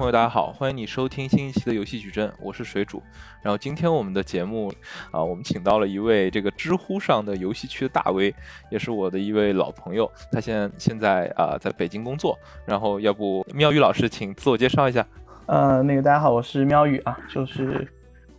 [0.00, 3.02] 朋友，大家好，欢迎你收听新一期的游戏矩阵，我是水煮。
[3.42, 4.72] 然后今天我们的节目
[5.10, 8.34] 啊，我们请到了一位这个知乎上的游戏区的大 V，
[8.70, 12.34] 也是我的一位老朋友，他现现在啊在北京工作。
[12.64, 15.06] 然后要不喵宇老师，请自我介绍一下。
[15.44, 17.86] 呃，那个大家好，我是喵宇啊，就是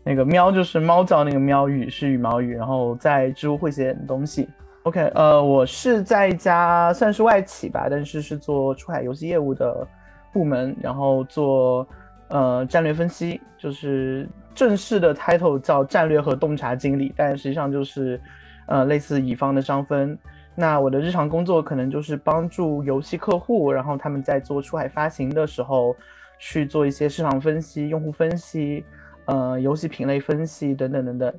[0.03, 4.49] 那个喵就是猫叫那个喵，宇是羽毛羽，然后在知乎会写点东西。
[4.81, 9.87] OK，呃，我是在一家算是外企吧，但是是做出海游戏业务的。
[10.33, 11.87] 部门，然后做
[12.29, 18.19] 呃战略分析，就是正式的 title 叫战略和洞察经理，但实际上就是
[18.67, 20.17] 呃类似乙方的商分。
[20.55, 25.95] 那我的日常工作可能就是帮助游戏客户，然后他们在做出海发行的时候
[26.39, 28.83] 去做一些市场分析、用户分析、
[29.25, 31.33] 呃游戏品类分析等等等等。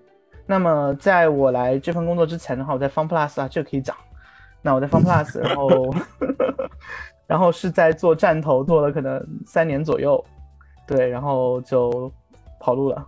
[0.47, 3.95] 那么在我来这份工作之前的话，我在 Fun Plus 啊，这个可以讲。
[4.63, 5.95] 那我在 Fun Plus，然后。
[7.27, 10.23] 然后是在做站头，做了可能三年左右，
[10.87, 12.13] 对，然后就
[12.61, 13.07] 跑路了，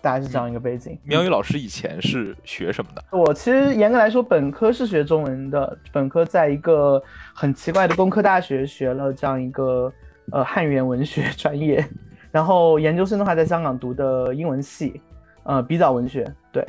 [0.00, 0.96] 大概是这样一个背景。
[1.02, 3.02] 苗宇老师以前是学什么的？
[3.10, 7.02] 我其实严格来说，本科是学中文的，本科在一个
[7.34, 9.92] 很奇怪的工科大学学了这样一个
[10.32, 11.84] 呃汉语言文学专业，
[12.30, 15.00] 然后研究生的话在香港读的英文系，
[15.42, 16.64] 呃，比较文学，对，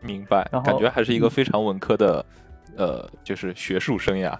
[0.00, 0.48] 明白。
[0.50, 2.24] 然后感觉还是一个非常文科的，
[2.76, 4.34] 呃，就是学术生涯。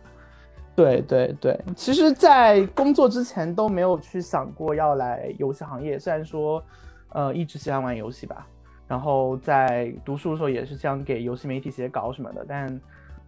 [0.79, 5.99] 对对对，其实，在工作之前都没有去想过要来游戏行业。
[5.99, 6.63] 虽然说，
[7.09, 8.47] 呃，一直喜欢玩游戏吧，
[8.87, 12.47] 然后在读书的时候也是想给游戏媒体写稿什么的。
[12.49, 12.81] 但，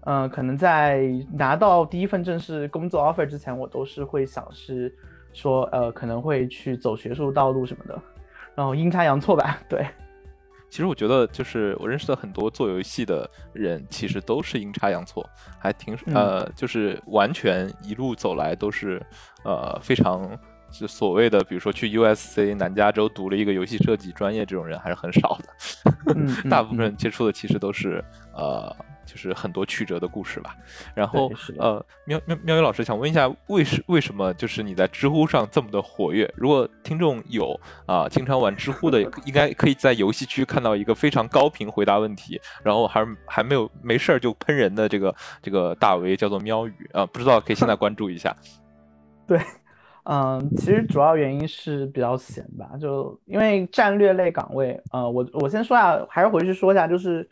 [0.02, 4.94] 呃，可能在拿到第一份正式工作 offer 之前，我都是会想是
[5.32, 8.00] 说，呃，可能会去走学术道路什么的。
[8.54, 9.84] 然后阴差阳错吧，对。
[10.70, 15.28] 其实我觉得，就是我认识的很多做游戏的人，其实都是阴差阳错，
[15.58, 19.02] 还挺呃，就是完全一路走来都是
[19.44, 20.30] 呃非常
[20.70, 25.48] 就所谓的，比如说去 USC 南加州读了一个游戏设计专业，这种人还是很少的。
[26.48, 28.74] 大部分接触的其实都是呃。
[29.10, 30.54] 就是很多曲折的故事吧，
[30.94, 36.32] 然后呃，喵喵喵宇老师想问一下，为什为什么就是你在知乎上这么的活跃？
[36.36, 48.36] 如果听众有啊经常玩知乎的，应该可以在游戏区看到一个非常高频回答问题，然后还还没有没事儿就喷人的这个这个大 V 叫做喵宇啊，不知道可以现在关注一下。
[49.26, 49.40] 对，
[50.04, 57.28] 嗯，其实主要原因是比较闲吧，就因为战略类岗位，呃，我我先说下，还是回去说一下，就是。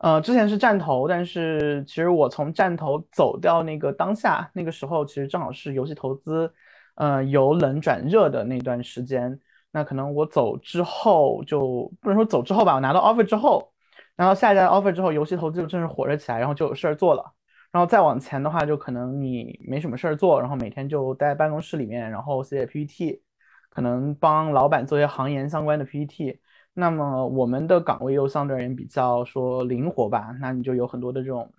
[0.00, 6.50] 呃，之前是站头，但是其实我从站头走掉那个当下，那个时候其实正好是游戏投资，
[6.94, 9.38] 呃，由冷转热的那段时间。
[9.70, 13.70] 那可能我走之后，就不能说走之后吧，我拿到 offer 之后，
[14.16, 17.32] 拿到下一家 offer 之后，游戏投资就正式火热起来，然后就有事儿做了。
[17.70, 23.22] 然后再往前的话，就可能你没什么事儿做，然后每天就待在办公室里面，然后写写 PPT，
[23.68, 26.39] 可能帮老板做些行研相关的 PPT。
[26.72, 31.52] 那么我们的岗位又相对而言比较说灵活吧，那你就有很多的这种，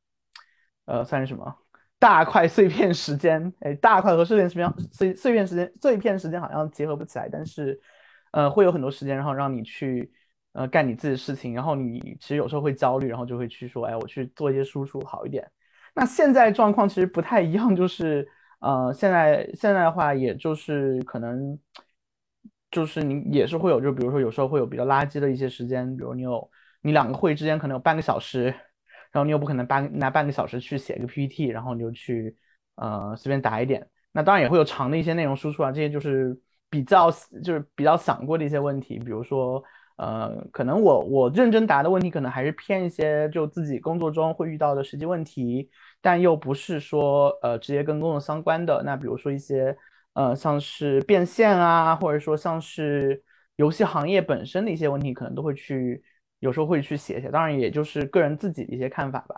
[0.85, 1.53] 呃，算是什么
[1.99, 3.53] 大块碎片时间？
[3.59, 7.79] 哎，大块和碎片时间碎碎片时间碎片时间好像结合不起来，但是，
[8.31, 10.11] 呃，会有很多时间，然后让你去
[10.53, 15.45] 呃干你自己的事情，然后你其实有时候会焦虑，然后就会去说，哎，我去做一些输出好一点。
[15.93, 18.25] 那现在状况其实不太一样，就是
[18.61, 21.59] 呃，现在现在的话，也就是可能。
[22.71, 26.49] 就是你也是会有，就比如说有时候会有比较垃圾的一些时间，比如你有
[26.81, 28.45] 你两个会之间可能有半个小时，
[29.11, 32.33] 然后你又不可能半拿半个小时去写一个 PPT，然后你就去
[32.75, 33.85] 呃随便答一点。
[34.13, 36.33] 那当然也会有长的一些内容输出啊，这些就是
[36.69, 37.11] 比较
[37.43, 39.61] 就是比较想过的一些问题，比如说
[39.97, 48.81] 呃可能我我认真答的问题可能还是偏一些就自己工作中会遇到的实际问题，但又不是说呃直接跟工作相关的。
[48.85, 49.75] 那比如说一些。
[50.13, 53.23] 呃，像是变现啊，或者说像是
[53.55, 56.03] 游戏行业本身的一些问题，可能都会去，
[56.39, 57.29] 有时候会去写写。
[57.29, 59.35] 当然，也就是个人自己的一些看法吧。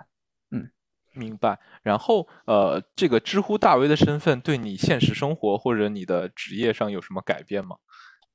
[0.51, 0.67] 嗯，
[1.13, 1.59] 明白。
[1.83, 7.75] 然后，呃，这个知乎大 V 的身份对你现实生活或者你的职业上有什么改变吗？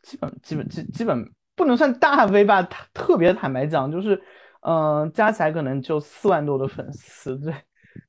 [0.03, 2.63] 基本、基本、基基本不能算大 V 吧。
[2.95, 4.23] 特别坦白讲，就是，
[4.61, 7.37] 嗯，加起来可能就四万多的粉丝。
[7.39, 7.53] 对。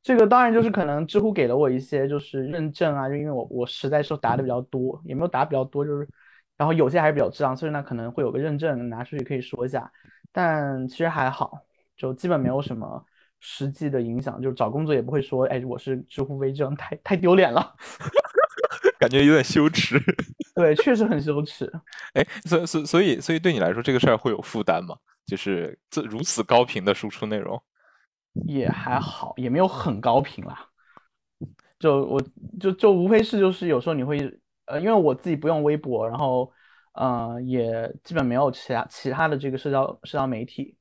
[0.01, 6.07] 这个当然就是可能知乎给了我一些就是认证啊，就因为我我实在是答的比较多，也没有答比较多，就是
[6.57, 9.91] 然后有些还是比较值，所以呢可能会有个认证拿出去可以说一下，
[10.31, 11.59] 但其实还好，
[11.97, 13.03] 就基本没有什么
[13.39, 17.75] 实际的影响，就是找工作也不会说，哎，我是知乎微证，太太丢脸了，
[18.99, 19.99] 感觉有点羞耻。
[20.55, 21.71] 对，确实很羞耻。
[22.13, 24.95] 哎，所所所以所以对你来说这个事儿会有负担吗？
[25.25, 27.61] 就是这如此高频的输出内容。
[28.45, 30.67] 也还好，也没有很高频啦。
[31.79, 32.21] 就我
[32.59, 34.19] 就就无非是就是有时候你会
[34.65, 36.51] 呃，因为我自己不用微博，然后
[36.93, 40.75] 呃也基本没有其他其他的这个社交社交媒体，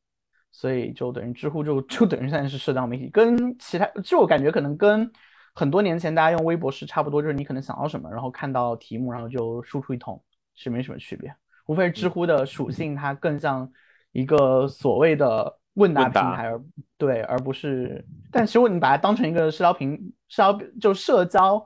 [0.50, 5.08] 所以就等于知乎就就等于现在是社交媒体，跟其他就我感觉可能跟
[5.54, 10.20] 很多年前大家用微博是差不多，就是你可能想到什么，然后看到题目，然后就输出一通，
[10.54, 11.34] 是没什么区别，
[11.66, 13.70] 无非是知乎的属性它更像
[14.10, 16.60] 一个所谓的问答平台，而
[16.98, 19.96] 对，而不是，但其实你把它当成一个社交平
[20.28, 21.64] 社交就社交。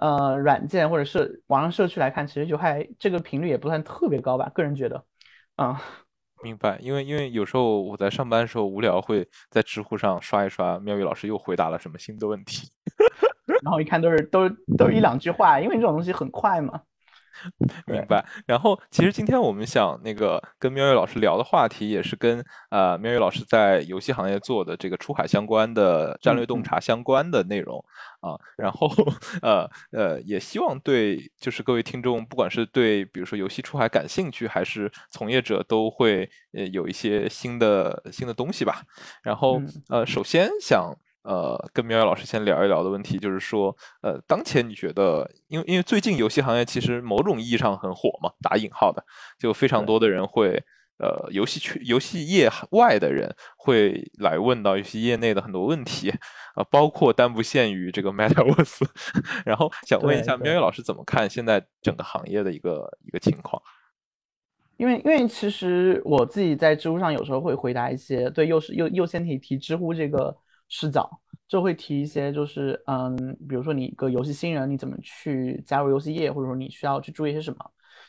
[0.00, 5.04] 呃，软件或者社网上社区来看，其实就还这个频率也不算特别高吧，个人觉得，
[5.56, 5.82] 啊，
[6.40, 12.70] 明白，因为因为有时候我在上班的时候无聊，会在知乎上刷一刷，妙玉老师又回答了什么新的问题，
[13.64, 16.80] 然后一看都是都都是一两句话，因为这种东西很快嘛。
[17.86, 18.24] 明白。
[18.46, 27.82] 然后，其实今天我们想那个跟喵月老师聊的话题，也是跟呃喵月老师在游戏行业做的这个出海相关的战略洞察相关的内容
[28.20, 28.38] 啊。
[28.56, 28.90] 然后，
[29.42, 38.82] 呃呃，也希望对就是各位听众，不管是对比如说游戏出海感兴趣，还是从业者，都会呃有一些新的新的东西吧。
[39.22, 40.94] 然后，呃，首先想。
[41.28, 49.04] 呃，跟苗苗老师先聊一聊的问题，就是说，呃，当前你觉得，因为因为最近游戏行业其实某种意义上很火嘛，打引号的，
[49.38, 50.64] 就非常多的人会，
[50.98, 56.08] 呃，游戏区、游戏业外的人会来问到游戏业内的很多问题，
[56.54, 58.88] 啊，包括但不限于这个 Metaverse，
[59.44, 63.62] 然后想问一下苗苗老师怎么看现在整个行业的一个一个情况？
[64.78, 70.34] 因为因为其实我自己在知乎上有时候会回答一些对优势优优先题提知乎这个。
[70.68, 71.10] 视角
[71.46, 73.16] 就会提一些，就是嗯，
[73.48, 77.58] 比如说你一个游戏新人，你怎么去加入游戏业，或者说你需要去注意些什么？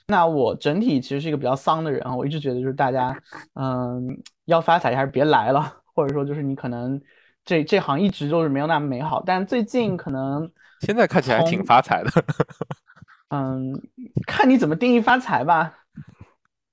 [0.08, 3.18] 那我整体其实是一个比较丧的人啊，我一直觉得就是大家
[3.54, 7.00] 嗯要发财还是别来了， 或者说就是你可能
[7.46, 10.52] 这这行一直都是没有那么美好，但最近可能
[10.82, 12.12] 现在看起来挺发财的，
[13.30, 13.74] 嗯，
[14.28, 15.74] 看你怎么定义发财吧。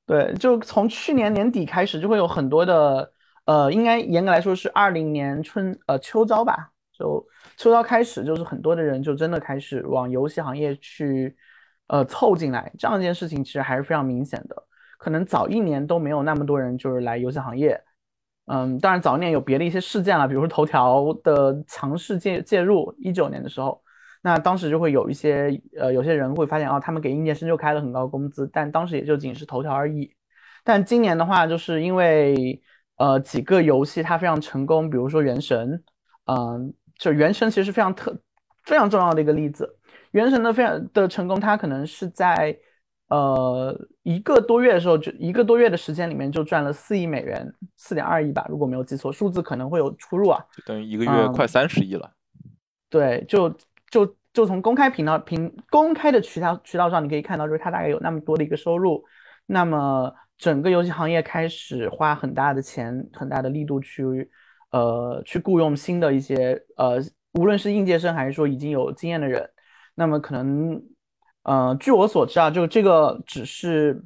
[0.04, 3.12] 对，就从去年年底开始就会有很多的。
[3.46, 7.26] 呃，应该严格来说是二零年春呃秋招吧，就
[7.56, 11.34] 秋招开始，就是很多的人就真的开始往游戏行业去
[11.86, 14.62] 呃凑进来，这样一件事情其实还是非常明显的。
[14.98, 17.80] 可能早一年都没有那么多人就是来游戏行业，
[18.46, 23.80] 嗯，当然早一年有别的一些事件了，比如说头条的强势介介入，一九年的时候，
[24.22, 30.12] 那当时就会有一些呃有些人会发现啊，他们给应届生就开了很高工资，但当时也就仅是头条而已。
[30.64, 32.60] 但今年的话，就是因为
[32.96, 35.72] 呃，几个游戏它非常成功，比如说《原神》，
[36.32, 38.18] 嗯，就《原神》其实是非常特、
[38.64, 39.76] 非常重要的一个例子。
[40.12, 42.56] 《原神》的非常的成功，它可能是在
[43.08, 50.42] 呃一个多月的时候，就一个多月的时间里面就赚了四亿美元，四点二亿吧，如果没有记错，数字可能会有出入啊。
[50.56, 52.10] 就等于一个月快三十亿了。
[52.88, 53.54] 对，就
[53.90, 59.04] 就就从公开频道、平公开的渠道渠道上，你可以看到，就是它大概有那么多的一个收入，
[59.44, 60.14] 那么。
[60.38, 64.30] 整个游戏行业开始花很大的钱、很大的力度去，
[64.70, 66.98] 呃，去雇佣新的一些呃，
[67.34, 69.48] 无论是应届生还是说已经有经验的人。
[69.94, 70.82] 那么可能，
[71.44, 74.02] 呃，据我所知啊，就这个只是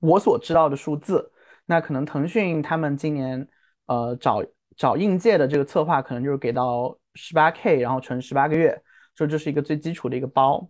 [0.00, 1.30] 我所知道的数字。
[1.66, 3.48] 那可能腾讯他们今年
[3.86, 4.44] 呃找
[4.76, 8.76] 找应届的这个策划，可能就是给到十八 K，然后乘十八个月，
[9.14, 10.68] 就这是一个最基础的一个包。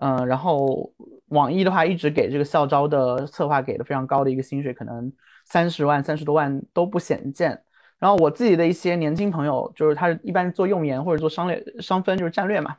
[0.00, 0.92] 嗯，然后
[1.28, 5.12] 网易的话一直给这个校招的策划给的非常高的一个薪水，可能
[5.44, 7.60] 三十万、三十多万都不鲜见。
[7.98, 12.76] 然后我自己的一些年轻朋友，就是他一般做用研或者做商略商分，就是战略嘛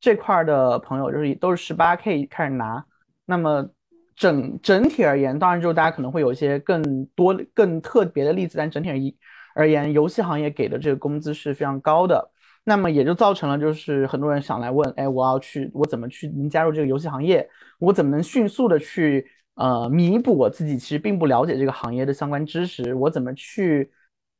[0.00, 2.82] 这块的朋友，就是都是十八 K 开始拿。
[3.26, 3.68] 那么
[4.16, 9.14] 整整体而言，当然就是大家可能会有一些更多更特别的例子，但整体而言，
[9.54, 12.30] 而言游戏行业给的这个工资是非常高的。
[12.66, 17.46] 那么也就造成了，就是很多人想来问，哎，我要去，我怎么去能加入这个游戏行业？
[17.78, 22.94] 我怎么能迅速的去，呃，弥补我自己其实并不了解这个行业的相关知识？
[22.94, 23.92] 我怎么去，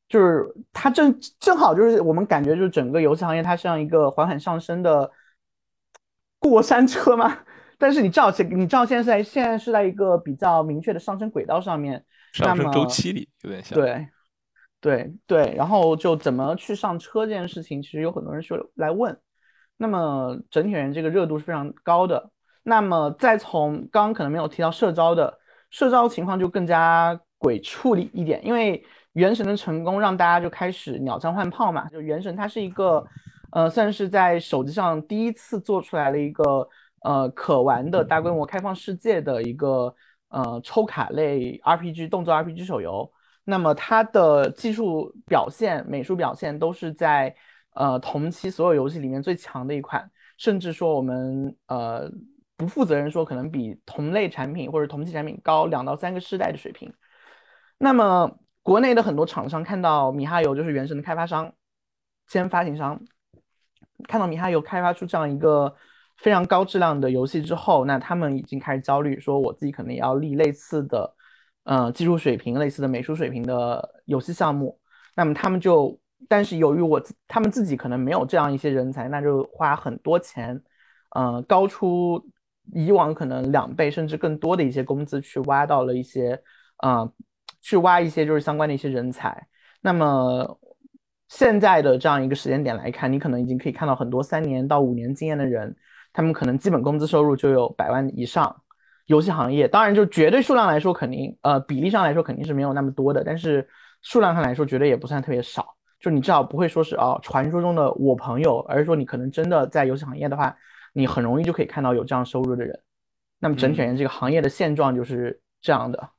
[0.08, 5.10] 就是它正正好就是我们感觉就是整个游戏行业它像一个缓缓上升的
[6.38, 7.40] 过山车嘛。
[7.76, 12.02] 但是你知道现你知道现在在现在是在一个比较明确的上升轨道上面，
[12.32, 14.08] 上升周期里有点像对。
[14.84, 19.18] 对对，然后就怎么去上车这件事情，其实有很多人说来问。
[19.78, 22.30] 那么整体人这个热度是非常高的。
[22.64, 25.38] 那么再从刚刚可能没有提到社招的
[25.70, 28.44] 社招情况，就更加鬼畜一点。
[28.44, 31.88] 因为原神的成功让大家就开始鸟枪换炮嘛。
[31.88, 33.02] 就原神它是一个，
[33.52, 36.68] 呃，算是在手机上第一次做出来了一个
[37.00, 39.94] 呃可玩的大规模开放世界的一个
[40.28, 43.10] 呃抽卡类 RPG 动作 RPG 手游。
[43.44, 47.34] 那么它的技术表现、美术表现都是在
[47.74, 52.10] 呃同期所有游戏里面最强的一款，甚至说我们呃
[52.56, 56.92] 不负责任说，可能比同类产品或者同期产品高两到三个世代的水平。
[57.78, 61.52] 那么国内的很多厂商看到米哈游就是原神的开发商
[62.26, 62.98] 兼发行商，
[64.08, 65.74] 看到米哈游开发出这样一个
[66.16, 71.14] 非常高质量的游戏之后，那他们已经开始焦虑，说我自己可能也要立类似的，
[71.64, 74.78] 呃，技术水平、类似的美术水平的游戏项目。
[75.16, 80.60] 那么他们就，但是由于我他们自己可能没有这样一些人才，那就花很多钱，
[81.10, 82.24] 呃，高出
[82.72, 86.40] 以往可能两倍甚至更多的一些工资去挖到了一些，
[86.82, 87.12] 呃。
[87.66, 89.48] 去挖一些就是相关的一些人才。
[89.80, 90.60] 那么
[91.30, 95.74] 现在的这样一个时间点来看，你可能已经可以看到很多三年到五年经验的人，
[96.12, 98.54] 他们可能基本工资收入就有百万以上。
[99.06, 103.68] 游戏行业当然就绝对数量来说，肯定呃比例上来说肯定是没有那么多的，但是
[104.02, 105.74] 数量上来说绝对也不算特别少。
[106.00, 110.54] 就你至少不会说是哦传说中的我朋友，而是说你可能真的在游戏行业的话，
[110.92, 112.78] 你很容易就可以看到有这样收入的人。
[113.38, 116.10] 那么整体而言，这个行业的现状就是这样的。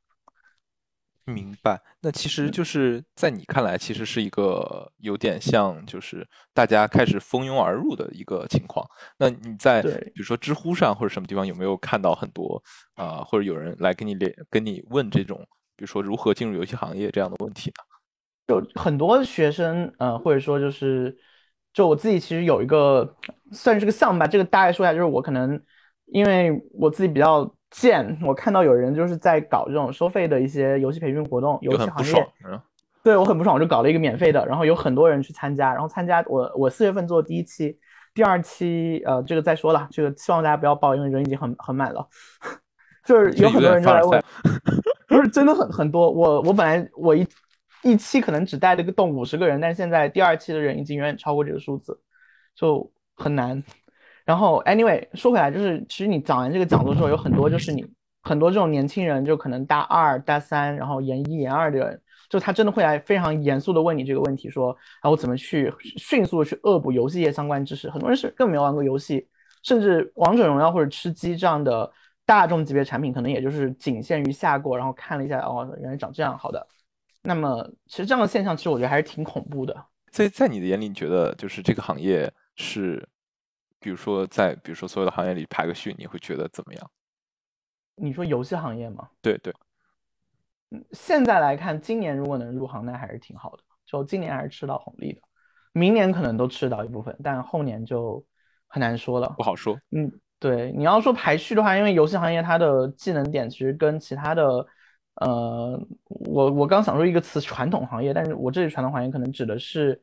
[1.27, 8.87] 明白，那其实就是在你看来，其实是一个有点像，就是大家开始蜂拥而入的一个情况。
[9.17, 12.61] 那你在比如说知乎上或者什么地方有没有看到很多
[12.93, 15.39] 啊，或者有人来跟你连跟你问这种，
[15.75, 18.55] 比如说如何进入游戏行业这样的问题呢？
[18.55, 21.17] 有很多学生，呃，或者说就是，
[21.73, 23.15] 就我自己其实有一个
[23.51, 25.59] 算是个项目吧，这个大概说一下，就是我可能
[26.05, 27.54] 因为我自己比较。
[27.71, 32.27] 见我看到有人就是在搞这种收费的一些游戏培训活动，游戏行业，
[33.03, 37.77] 对我很不爽，我就搞了一个免费的，然后有很多人去参加，然后参加我我四月份做第一期，
[38.13, 42.07] 第二期呃这个再说了，这个希望大家不要报，因为人已经很很满了，
[43.05, 44.23] 就是有很多人就来问，
[45.07, 47.27] 不是真的很很多，我我本来我一
[47.83, 51.99] 一期可能只带了个洞五十个人，但是现在第二期的人已经远远超过这个数字，
[52.55, 53.61] 就很难。
[54.25, 57.85] 然后，anyway，说回来，就是其实你讲完这个讲座之后，有很多就是你
[58.23, 67.87] 很多这种年轻人，就可能大二、大三，然后研一、研二的人，就他真的会来非常严肃的问你这个问题，说，啊，我怎么去迅速的去恶补游戏业相关知识？
[67.87, 69.27] 很多人是更没有玩过游戏，
[69.61, 71.91] 甚至王者荣耀或者吃鸡这样的
[72.25, 76.67] 大众级别产品，可能也就是仅限于下过，然后看了一下，哦，原来长这样，好的。
[77.21, 79.85] 那么，其实这样的现象，其实我觉得还是挺恐怖的。
[80.09, 83.07] 在在你的眼里，你觉得就是这个行业是？
[83.85, 86.91] 比如说，在比如说所有的行业里排个序，你会觉得怎么样？
[87.97, 89.07] 你说游戏行业吗？
[89.21, 89.53] 对对，
[90.71, 95.21] 嗯，现在来看，今年如果能入行，那还是挺好的，就今年还是吃到红利的。
[95.71, 98.25] 明年可能都吃到一部分，但后年就
[98.65, 99.79] 很难说了，不好说。
[99.91, 104.65] 嗯，对，你要说排序的话，因为游戏行业它的技能点其实跟其他的，
[105.17, 110.01] 呃，我我刚想说一个词，传统行业，但是我这里传统行业可能指的是。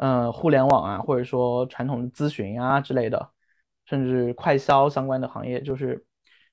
[0.00, 3.30] 呃，互联网啊，或者说传统的咨询啊之类的，
[3.84, 6.02] 甚至快销相关的行业，就是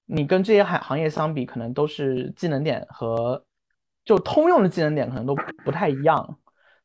[0.04, 3.42] 你跟这些行行业相比，可能都是技能点和
[4.04, 6.38] 就通用的技能点可能都不太一样。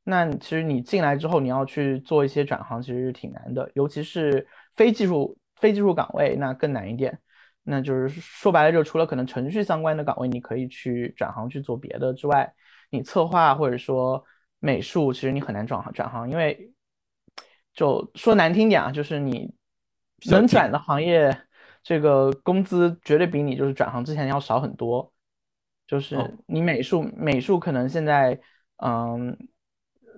[0.05, 7.19] 那其实你进来之后，你要去做一些转行，其实是挺难的，尤其是非技术非技术岗位，那更难一点。
[7.65, 12.55] 那就是说白了，就除了可能程序相关的岗位，你可以去转行去做别的之外，
[12.91, 14.25] 你策划或者说。
[14.65, 16.73] 美术其实你很难转行转行，因为
[17.75, 19.53] 就说难听点啊，就是你
[20.31, 21.37] 能转的行业，
[21.83, 25.13] 这个工资绝对比你就是转行之前要少很多。
[25.85, 26.17] 就是
[26.47, 28.39] 你美术美术可能现在
[28.77, 29.37] 嗯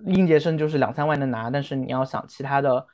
[0.05, 2.85] 应届生就是两三万能拿，但是你要想其他的，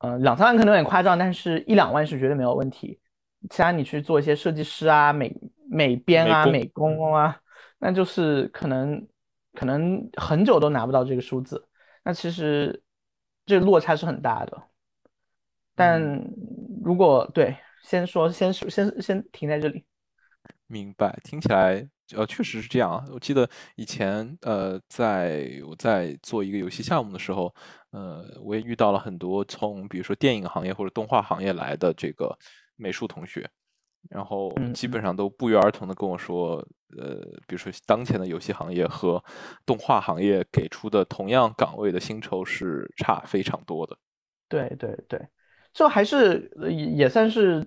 [0.00, 3.00] 嗯两三万可能有点夸张，但是一两万是绝对没有问题。
[3.48, 5.34] 其他你去做一些设计师啊、美
[5.70, 7.40] 美编啊、美工啊，
[7.78, 9.08] 那就是可能。
[9.52, 11.68] 可能很久都拿不到这个数字，
[12.04, 12.82] 那其实
[13.46, 14.62] 这落差是很大的。
[15.74, 16.00] 但
[16.84, 19.84] 如果对，先说，先先先停在这里。
[20.66, 23.04] 明白，听起来呃确实是这样啊。
[23.12, 27.54] 我记得以前呃，在我在做一个游戏项目的时候，
[27.90, 32.36] 呃，我也遇到了很多从比如说电影行业或者动画行业来的这个
[32.76, 33.48] 美术同学。
[34.10, 36.56] 然后基本上都不约而同的跟我说，
[36.98, 37.16] 呃，
[37.46, 39.22] 比如说当前的游戏行业和
[39.64, 43.96] 动画行业给出的同样岗位的薪酬是差非常多的。
[44.48, 45.18] 对对对，
[45.72, 47.66] 就还是也算是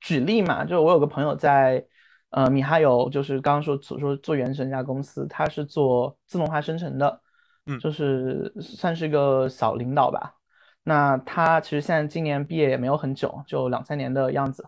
[0.00, 0.64] 举例嘛。
[0.64, 1.82] 就我有个朋友在
[2.30, 7.22] 呃米哈游，就是刚刚说所说做原神这家公司，他是做自动化生成的，
[7.64, 10.34] 嗯，就是算是一个小领导吧。
[10.82, 14.62] 那他其实现在今年毕业也没有很久，就两三年的样子。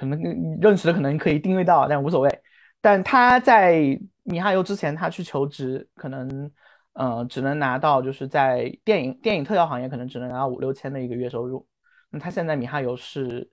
[0.00, 0.18] 可能
[0.62, 2.40] 认识的可能可以定位到，但无所谓。
[2.80, 6.50] 但他在米哈游之前，他去求职，可能
[6.94, 11.66] 呃只能拿到就是在电影电影特效行业，可能只能拿到五六千的一个月收入。
[12.08, 13.50] 那他现在米哈游是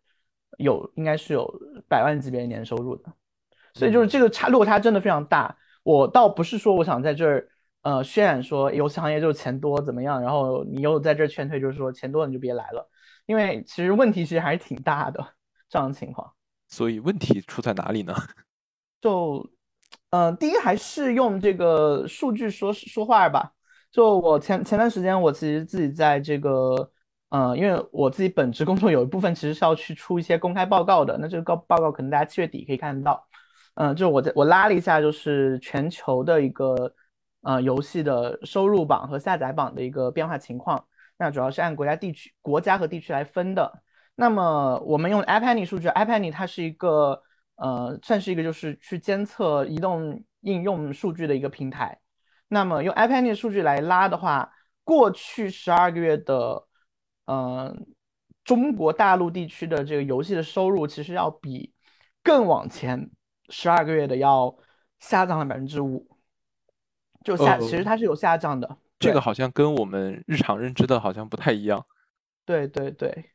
[0.57, 1.45] 有应该是有
[1.89, 3.11] 百万级别年收入的，
[3.73, 5.53] 所以就是这个差落差真的非常大。
[5.83, 7.49] 我倒不是说我想在这儿
[7.81, 12.89] 呃渲染说游戏行业就是钱多怎么样，然后你又在这儿劝退，就是说钱多你就别来了，
[13.25, 15.33] 因为其实问题其实还是挺大的
[15.67, 16.31] 这样的情况。
[16.67, 18.13] 所以问题出在哪里呢？
[18.99, 19.47] 就，
[20.09, 23.53] 嗯，第一还是用这个数据说说话吧。
[23.91, 26.91] 就我前前段时间，我其实自己在这个，
[27.29, 31.17] 嗯，因为我自己本职工作有一部分其实是要去出一些公开报告的。
[31.17, 33.27] 那这个报报告可能大家七月底可以看得到。
[33.75, 36.93] 嗯，就我在我拉了一下，就是全球的一个，
[37.41, 40.83] 呃，游戏的收入榜和下载榜的一个变化情况。
[41.17, 43.83] 那主要是按国家地区、国家和地区来分的。
[44.17, 47.23] 那么我们用 Annie 数据 Annie 它是一个。
[47.59, 51.99] 呃，算是一个就是去监测移动应用数据的一个平台。
[52.49, 56.67] 那么用 iPad 数据来拉的话，过去十二个月的，
[57.25, 57.87] 嗯，
[58.43, 61.73] 中国大陆地区的这个游戏的收入，其实要比
[62.21, 63.09] 更往前
[63.49, 64.55] 十二个月的要
[64.99, 66.07] 下降了百分之五，
[67.25, 68.77] 就下，其实它是有下降的。
[68.99, 71.83] 这个好像跟我们日常认知的好像不太一样。
[72.45, 73.31] 对对对，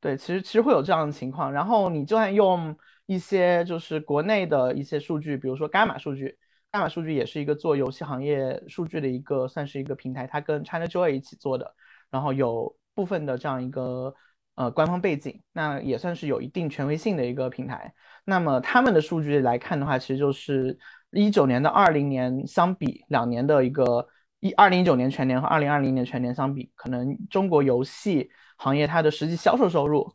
[0.00, 1.52] 对，其实其实会有这样的情况。
[1.52, 2.76] 然后你就算用。
[3.08, 6.36] 一些就是国内的一些数据，比如说伽马数据，
[6.72, 11.72] 伽马数据也是一个做游戏行业数据的一个，算是一个平台，它跟 ChinaJoy 一起做的，
[12.10, 14.12] 然后有部分的这样一个
[14.56, 17.94] 呃官方背景，那也算是有一定权威性的一个平台。
[18.24, 20.76] 那么他们的数据来看的话，其实就是
[21.12, 24.04] 一九年的二零年相比两年的一个
[24.40, 30.12] 一二零一九年全年和二零二零年全年相比，可能中国游戏行业它的实际销售收入，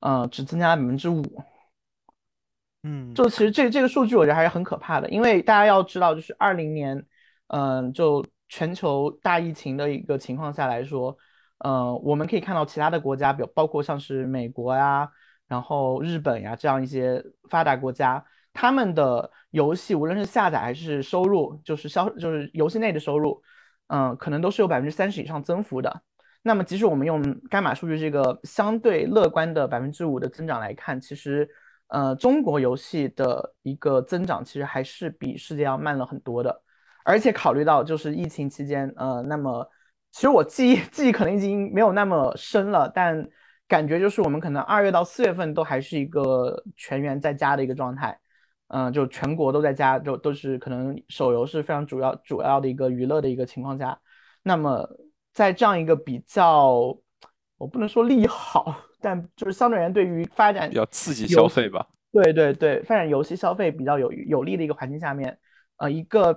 [0.00, 1.22] 呃，只增加了百分之五。
[2.82, 7.02] 嗯，就其实这这个数据我觉得还是很可怕的，因为大家要知道，就是二零年，
[7.46, 11.16] 嗯，就全球大疫情的一个情况下来说，
[11.64, 15.10] 嗯，我们可以看到其他的国家，比如包括像是美国呀，
[15.46, 23.42] 然后日本呀这样一些发达国家，他们的游戏无论是下载还是收入，就是销就是游戏内的收入，
[23.86, 26.02] 嗯，可能都是有百分之三十以上增幅的。
[26.44, 31.48] 那么即使我们用伽马数据这个相对乐观的百分之五的增长来看，其实。
[31.88, 36.62] 呃，中国游戏的一个增长其实还是比世界要慢了很多的，
[37.04, 39.68] 而且考虑到就是疫情期间，呃，那么
[40.10, 43.24] 其实我记忆 记忆可能已经没有那么深了，但
[43.68, 48.18] 感觉就是我们可能二月到四月份都还是一个全员在家的一个状态，
[48.68, 53.96] 嗯，就全国都在家，就都是可能手游是非常主要主要的一个娱乐的一个情况下，
[54.42, 54.88] 那么
[55.34, 56.96] 在这样一个比较，
[57.58, 58.74] 我不能说利好。
[59.00, 61.86] 但就是相对而言，对于发展比较刺激消费吧。
[62.10, 65.38] 对对对，发展游戏消费比较有有利的一个环境下面，
[65.76, 66.34] 呃，一个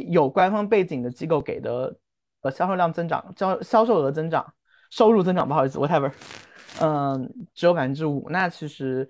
[0.00, 1.96] 有官方背景的机构给的
[2.42, 4.52] 呃销售量增长、销销售额增长、
[4.90, 6.12] 收入增长，不好意思，whatever，
[6.82, 8.28] 嗯，只有百分之五。
[8.28, 9.08] 那其实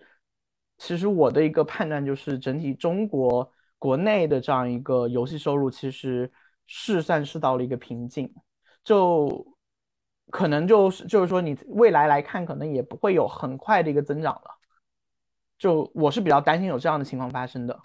[0.78, 6.30] 其实我的一个判断就是，整体中国国内的这样一个游戏收入其实
[6.66, 8.32] 是算是到了一个瓶颈，
[8.84, 9.46] 就。
[10.32, 14.42] 可能就是就是说，你未来来看，可能也不会有很快的一个增长了。
[15.58, 17.76] 就我是比较担心有这样的情况发生的。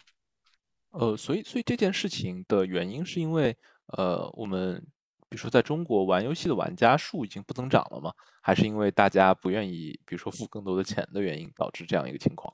[0.91, 3.57] 呃，所以所以这件事情的原因是因为，
[3.97, 4.79] 呃，我们
[5.27, 8.13] 比如说在中国玩游戏的玩家数已经不增长了吗？
[8.43, 12.53] 还是因为大家不愿意，比如说付更多的钱的原因导致这样一个情况？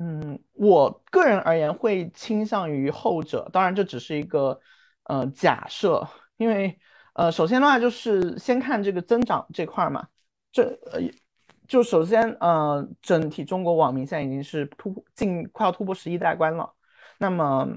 [0.00, 3.48] 嗯，我个人而言会倾向于后者。
[3.52, 4.60] 当然，这只是一个
[5.04, 6.04] 呃假设，
[6.38, 6.76] 因为。
[7.14, 10.06] 呃，首先的话就是先看这个增长这块嘛，
[10.50, 10.98] 这呃，
[11.68, 16.72] 就首先呃，整体中国网民现在已经是突破近快要突破十亿大关了，
[17.18, 17.68] 那么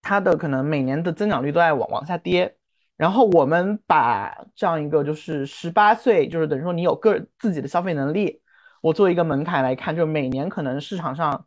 [0.00, 2.56] 它的可能每年的增长率都在往往下跌，
[2.96, 8.40] 然后我们把这样一个就是十八岁，就是等于说你有个自己的消费能力，
[8.82, 11.44] 我做一个门槛来看，就是每年可能市场上，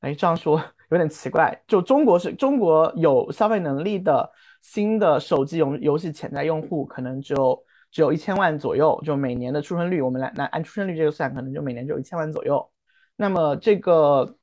[0.00, 0.60] 哎，这样说
[0.90, 4.28] 有点奇怪，就中国是中国有消费能力的。
[4.68, 12.68] 新的手机游游戏潜在用户可能只有只有一千万左右，就每年的出生率，我们来来按出生率这个算，可能就每年只有一千万左右。
[13.14, 14.36] 那么这个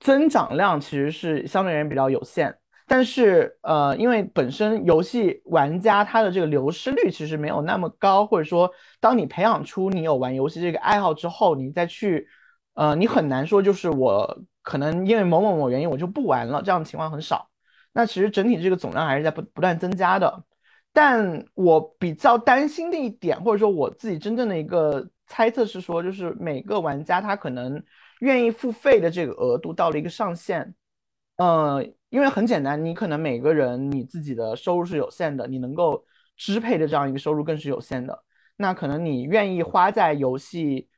[0.00, 2.52] 增长量其实是相对而言比较有限，
[2.88, 8.68] 但是呃，因为本身游戏玩家他的这个流失率其实没有那么高，或者说
[9.00, 12.26] 当你培养出你有玩游戏这个爱好之后，你再去
[12.74, 17.48] 呃，你很难说就是我可能因为某某某原因我就不玩了，这样的情况很少。
[17.92, 20.44] 那其实整体这个总量还是在不不断增加的，
[20.92, 27.82] 但我比较担心的一点，或者说我自己真正的一个猜测是说，就是每个玩家他可能
[28.20, 30.74] 愿意付费的这个额度到了一个上限，
[31.36, 36.04] 呃，因为很简单，你可能每个人你自己的收入是有限的，你能够
[36.36, 38.22] 支配的这样一个收入更是有限的，
[38.56, 40.88] 那可能你愿意花在游戏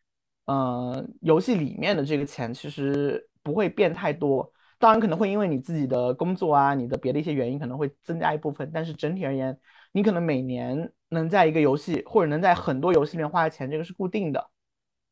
[0.47, 4.54] 呃，游戏里面的这个钱其实不会变太多。
[4.79, 9.57] 当然可能会因为你自己的工作啊，你的别的一些原因可能会增加一部分，但是整体而言，
[9.93, 14.51] 你可能每年能在一个游戏或者能在很多游戏里面花的钱，这个是固定的。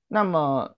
[0.08, 0.76] 那么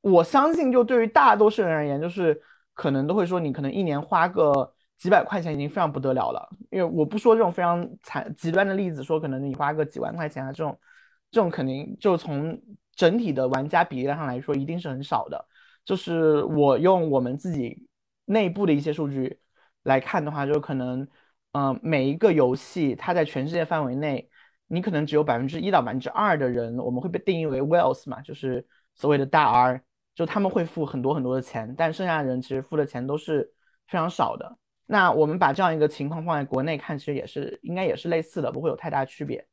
[0.00, 2.38] 我相信，就对于大多数人而言，就是
[2.74, 6.48] 可能都会说，你可能一年花个几百块钱已经非常不得了了。
[6.70, 10.78] 因为我不说这种非常惨极端的例子，说可能你花个几万块钱啊，这种
[11.30, 12.60] 这种肯定就从
[12.94, 15.46] 整体的玩家比例上来说，一定是很少的。
[15.84, 17.86] 就是我用我们自己。
[18.26, 19.40] 内部的一些数据
[19.82, 21.06] 来看的话，就可能，
[21.52, 24.28] 嗯，每一个游戏它在全世界范围内，
[24.66, 29.82] 你可能只有百分之一到百分之二的人，我们会被定义为 whales 嘛，就是所谓的大 R，
[30.14, 33.52] 就他们会付很多很多的钱，但剩下的人其实付的钱都是
[33.86, 34.58] 非常少的。
[34.86, 39.46] 那我们把这样一个情况放在国内看，其实也是应该也是类似的，不会有太大区别。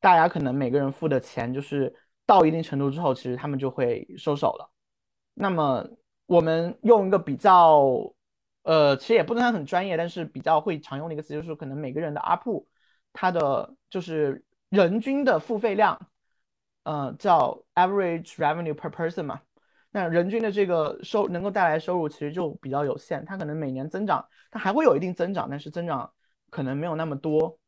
[0.00, 1.94] 大家可能每个人付的钱就是
[2.26, 4.70] 到一定程度之后，其实他们就会收手了。
[5.34, 5.88] 那么。
[6.30, 8.14] 我们用一个比较，
[8.62, 12.64] 呃，其实也不能算很专业，但是比较会常用的一个词，就是可能每个人的 UP，
[13.12, 16.00] 它的就是人均的付费量，
[16.84, 19.40] 呃，叫 average revenue per person 嘛。
[19.90, 26.08] 那人均的这个收能够带来收入其实就比较有限，它可能每年增长，它还会有一定增长，但是增长
[26.48, 27.58] 可能没有那么多。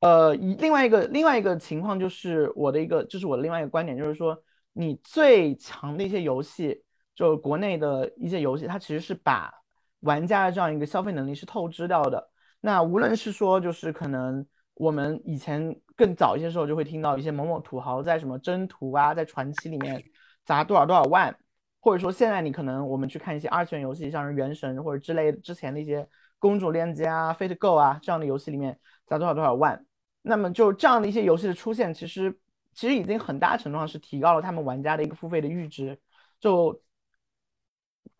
[0.00, 6.83] 呃，另外一个另外一个情况就是我的一个，就是我的另外一个观点，就是说你最强的一些游戏。
[7.14, 9.52] 就国内的一些游戏，它其实是把
[10.00, 12.30] 玩家的这样一个消费能力是透支掉的。
[12.60, 20.02] 那无论是说，就是可能我们以前更早一些时候就会听到一些某某土豪在什么征途啊，在传奇里面
[20.44, 21.34] 砸多少多少万，
[21.80, 29.86] 或者说现在你可能我们去看一些二次元游戏，像是原神或者之类之前的一些公主链接啊、Fate Go 啊这样的游戏里面砸多少多少万。
[30.22, 32.38] 那么就这样的一些游戏的出现，其实
[32.72, 35.98] 其实已经很大程度上是提高了他们玩家的一个付费的阈值。
[36.40, 36.78] 就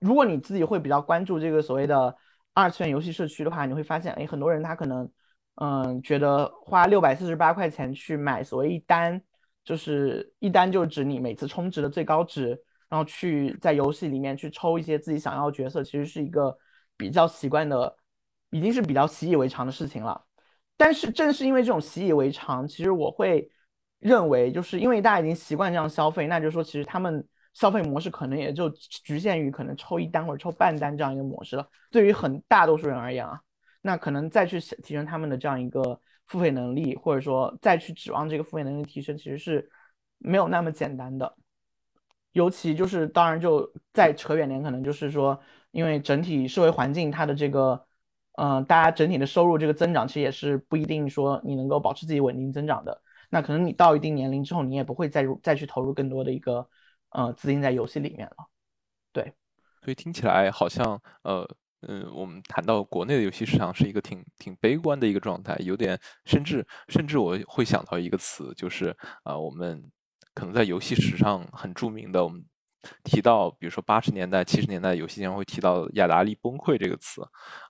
[0.00, 2.14] 如果你自己会比较关注这个所谓的
[2.52, 5.10] 二次元游戏社区的话，你会发现，哎，很多人他可能，
[5.56, 9.20] 嗯，觉得花六百四十八块钱去买所谓一单，
[9.64, 12.50] 就是一单就是指你每次充值的最高值，
[12.88, 16.56] 然后去在游戏里面去抽一些自己想要的角色，其实是一个
[16.96, 17.96] 比较习惯的，
[18.50, 20.24] 已经是比较习以为常的事情了。
[20.76, 23.50] 但是正是因为这种习以为常，其实我会
[24.00, 27.26] 认为，就是因为大家已经习惯这样消费，那就是说，其实他们。
[27.54, 31.66] 消费模式可能也就局限于可能抽一单或者抽半单这样一个模式了。
[31.90, 33.40] 对于很大多数人而言啊，
[33.80, 39.70] 那可能再去提升他们的这样一个付费能力，或者说再去指望这个付费能力提升，其实是
[40.18, 41.36] 没有那么简单的。
[42.32, 45.38] 尤其就是当然就再扯远点，可能就是说，
[45.70, 47.86] 因为整体社会环境它的这个，
[48.32, 53.00] 嗯，大家整体的收入这个增长其实也是不一定说你能够保持自己稳定增长的。
[53.30, 56.68] 那可能你到一定年龄之后，你也不会再入再去投入更多的一个。
[57.14, 58.36] 呃，资金在游戏里面了，
[59.12, 59.32] 对，
[59.82, 61.48] 所以听起来好像，呃，
[61.82, 69.88] 嗯，我们谈到国内的游戏市场是一个挺挺悲观的一个状态，有点，甚至甚至我会想到一个词，就是啊，我们
[70.34, 72.44] 可能在游戏史上很著名的，我们
[73.04, 77.22] 提到，比如说八十年代、七十年代游戏经常会提到“雅达利崩溃”这个词，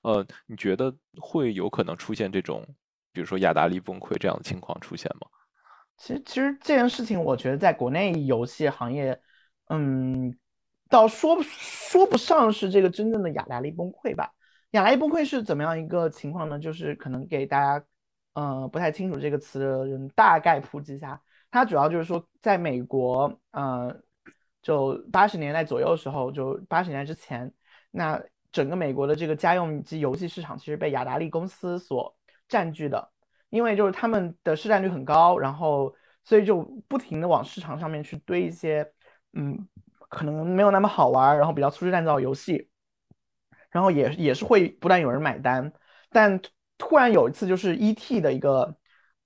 [0.04, 2.66] 呃，你觉得会有可能出现这种，
[3.12, 5.28] 比如说雅达利崩溃这样的情况出现吗？
[5.98, 9.20] 其实，其实这件事情，我觉得在国内游戏行业。
[9.68, 10.37] 嗯，
[10.90, 14.31] 倒说说不上是这个真正的雅达利崩溃吧。
[14.72, 16.59] 雅达利崩溃是怎么样一个情况呢？
[16.59, 17.87] 就是可能给大家，
[18.35, 21.20] 呃，不太清楚这个词的人大概普及一下。
[21.50, 23.96] 它主要就是说，在美国，呃，
[24.61, 27.50] 就八十年代左右的时候，就八十年代之前，
[27.90, 28.22] 那
[28.53, 32.14] 整个美国的这个家用机游戏市场其实被雅达利公司所
[32.48, 33.11] 占据的，
[33.48, 38.87] 因为就是他们的市占率很高，然后所以就不停的往市场上面去堆一些。
[39.35, 39.66] 嗯，
[40.09, 42.68] 可能没有那么好玩，然后比较粗制滥造游戏，
[43.70, 45.73] 然后也也是会不断有人买单，
[46.11, 46.40] 但
[46.79, 48.20] 突然有一次就是 E.T.
[48.20, 48.77] 的一个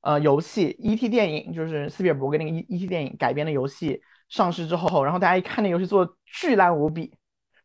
[0.00, 1.08] 呃游戏，E.T.
[1.08, 2.86] 电影就是斯皮尔伯格那个 E.T.
[2.86, 7.14] 电影改编的游戏上市之后，然后大家一看那游戏做的巨烂无比，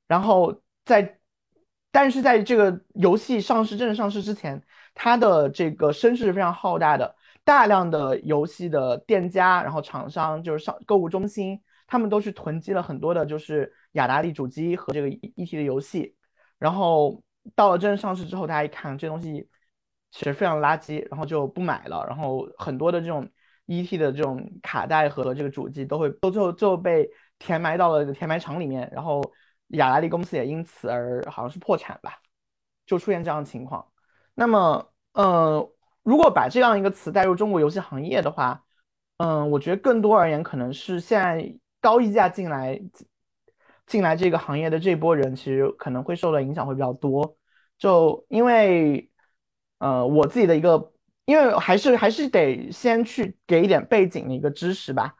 [0.07, 1.19] 然后在
[1.91, 4.61] 但是在这个游戏上市正式上市之前，
[4.93, 11.61] 它的这个声势是非常浩大的，大量的游戏的店家，然后厂商就是上购物中心。
[11.87, 15.57] 他们都去囤积了很多的，就是雅达利主机和这个 E.T.
[15.57, 16.15] 的游戏，
[16.57, 17.23] 然后
[17.55, 19.47] 到了真正上市之后，大家一看这东西
[20.11, 22.05] 其实非常垃圾，然后就不买了。
[22.07, 23.29] 然后很多的这种
[23.65, 23.97] E.T.
[23.97, 29.21] 的这种卡带和这个主机都会都最后最后被填埋到了填埋场里面，然后
[29.67, 32.19] 雅达利公司也因此而好像是破产吧，
[32.85, 33.85] 就出现这样的情况。
[34.35, 38.63] 那么，呃，如果把这样一个词带入中国游戏行业的话，
[39.17, 41.59] 嗯，我觉得更多而言可能是现在。
[41.83, 42.81] 高溢价进来
[43.85, 47.37] 进来这个行业的这波人，其实可能会受的影响会比较多。
[47.77, 49.09] 就因为
[49.79, 50.93] 呃，我自己的一个，
[51.25, 55.13] 因为还是还是得先去给一点背景的一个知识吧，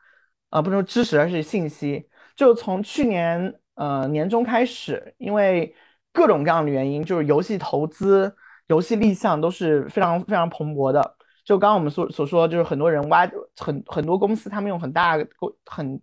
[0.50, 2.08] 啊，不能说知识，而是信息。
[2.38, 5.76] 就从去年呃年中开始，因为
[6.14, 8.34] 各种各样的原因，就是游戏投资、
[8.68, 11.18] 游戏立项都是非常非常蓬勃的。
[11.44, 15.18] 就刚刚我们所所说，就是很多人挖很很多公司，他们用很大
[15.66, 16.02] 很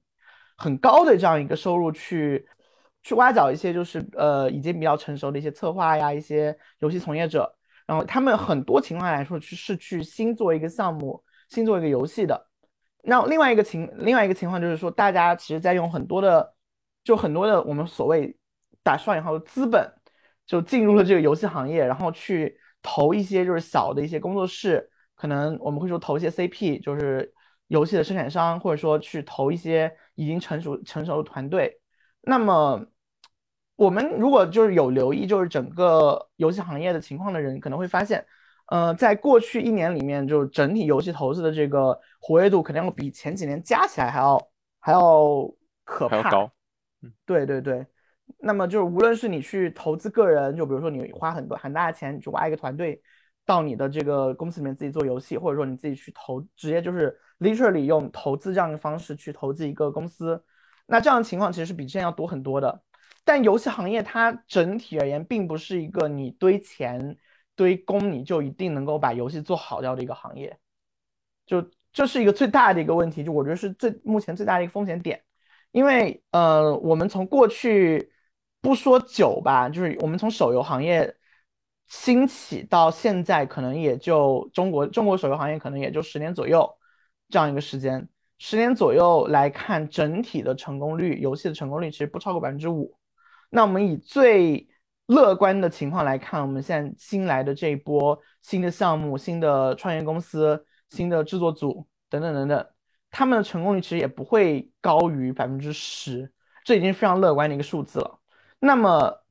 [0.61, 2.47] 很高的这样一个收入去
[3.03, 7.51] 去挖角一些就是呃已经比较成熟的一些策划呀，一些游戏从业者，
[7.87, 12.49] 然后他们很多情况来说去是去新做一个项目、新做一个游戏的。
[13.03, 16.55] 那另外一个情另外一个情况就是说，大家其实在用很多的
[17.03, 18.37] 就很多的我们所谓
[18.83, 19.91] 打双引号的资本，
[20.47, 24.91] 就进入了这个游戏行业，然后去投一些就是小的一些工作室。
[25.15, 27.33] 可能我们会说投一些 CP，就是
[27.71, 31.81] 游戏的生产商，或者说去投一些已经成熟成熟的团队。
[32.21, 32.85] 那么，
[33.77, 38.27] 我们如果就是有留意，就是整个游戏行业的情况的人，可能会发现，
[38.67, 45.49] 呃，在过去一年里面，就是整体游戏投资的这个活跃度，肯定要比前几年加起来还要还要
[45.85, 46.29] 可怕。
[46.29, 46.51] 高。
[47.25, 47.87] 对对对。
[48.41, 53.01] 那么就是无论是你去投资个人，就比如说你花很多很大的钱去挖一个团队。
[53.47, 60.45] 到你的这个公司里面自己做游戏，或者说你自己去投，直接就是 literally 用投资这样的方式去投资一个公司，
[60.87, 62.83] 那这样的情况其实是比之前要多很多的。
[63.25, 67.17] 但游戏行业它整体而言，并不是一个你堆钱
[67.57, 70.57] 堆工你就一定能够把游戏做好掉的一个行业，
[71.47, 75.21] 就这是一个最大的一个问题，就我觉得是最目前最大的一个风险点。
[75.73, 78.13] 因为呃，我们从过去
[78.61, 81.17] 不说久吧，就是我们从手游行业。
[81.93, 86.73] 兴起到现在，可能也就中国中国手游行业可能也就十年左右
[87.31, 88.09] 这样一个时间。
[88.39, 92.95] 十年左右来看，整体的成功率，游戏的成功率其实不超过百分之五。
[93.51, 94.69] 那我们以最
[95.07, 102.67] 乐观的情况来看，我们现在新来的这一波新的项目、新的创业公司、新的制作组等等等等，
[103.11, 106.33] 他们的成功率其实也不会高于百分之十，
[106.65, 108.19] 这已经非常乐观的一个数字了。
[108.59, 109.23] 那么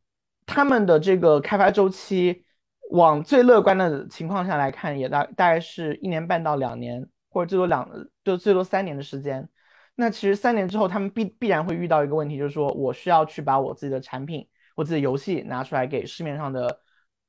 [0.45, 2.45] 他们的这个开发周期。
[2.91, 7.89] 往最乐观的情况下来看，也大大概是一年半到两年，或者最多两，
[8.23, 9.47] 就最多三年的时间。
[9.95, 16.81] 那其实三年之后，他们必必然会遇到一个问题，就是说我需要去把我自己的产品、我自己的游戏拿出来给市面上的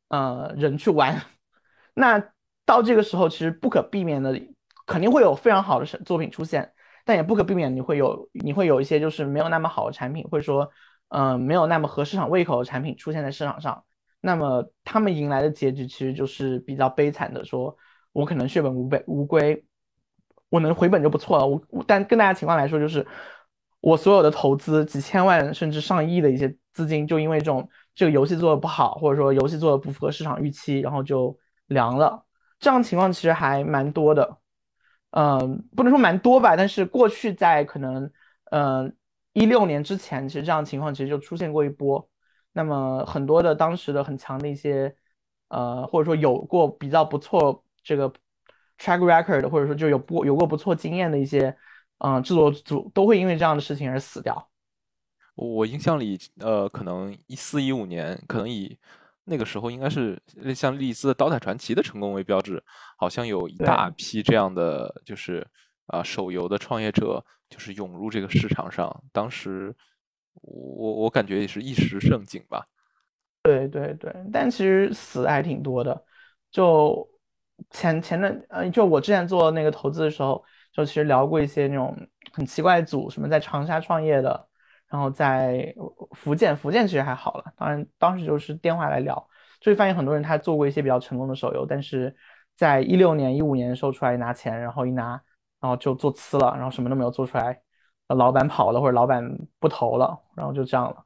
[0.08, 1.20] 呃人去玩。
[1.94, 2.22] 那
[2.64, 4.40] 到这个时候，其实不可避免的，
[4.86, 6.72] 肯定会有非常好的作品出现，
[7.04, 10.70] 但也不可避免你会有你会有一些就是没有那么好的产品，或者说
[11.08, 13.84] 嗯没有那么合市场胃口的产品出现在市场上。
[14.20, 17.76] 那么他们迎来的结局其实就是比较悲惨的，说
[18.12, 19.64] 我可能血本无本无归，
[20.50, 21.46] 我能回本就不错了。
[21.46, 23.06] 我但更大的情况来说，就是
[23.80, 31.34] 我所有的投资几千万甚至上亿的一些资金，就因为这种这个游戏做的不好，或者说游戏做的不符合市场预期，然后就
[31.68, 32.22] 凉了。
[32.58, 34.36] 这样情况其实还蛮多的，
[35.12, 38.10] 嗯，不能说蛮多吧，但是过去在可能
[38.50, 38.94] 嗯
[39.32, 42.06] 一六年之前，其实这样情况其实就出现过一波。
[42.52, 44.94] 那么很多的当时的很强的一些，
[45.48, 48.12] 呃，或者说有过比较不错这个
[48.80, 51.54] track record，或者说就有不有过不错经验的一些，
[51.98, 54.50] 嗯，制作组都会因为这样的事情而死掉。
[55.34, 58.78] 我印象里，呃，可能一四一五年，可能以
[59.24, 60.20] 那个时候应该是
[60.54, 62.62] 像利兹的《刀塔传奇》的成功为标志，
[62.96, 65.46] 好像有一大批这样的就是
[65.86, 69.76] 啊手游的创业者就是涌入这个市场上，当时。
[70.42, 72.64] 我我感觉也是一时盛景吧，
[73.42, 76.04] 对对对，但其实死还挺多的。
[76.52, 77.06] 就
[77.70, 80.42] 前前段呃，就我之前做那个投资的时候，
[80.72, 81.96] 就其实聊过一些那种
[82.32, 84.48] 很奇怪的组，什么在长沙创业的，
[84.88, 85.74] 然后在
[86.12, 87.44] 福建，福建其实还好了。
[87.56, 89.14] 当然当时就是电话来聊，
[89.60, 92.14] 就会发现很多人他做过一些比较成功的手游，但是
[92.56, 95.20] 在一六年、一五年的时候出来拿钱，然后一拿，
[95.60, 97.60] 然后就做呲了，然后什么都没有做出来。
[98.08, 99.24] 老板跑了，或者老板
[99.60, 100.96] 不投了，然后就这样了。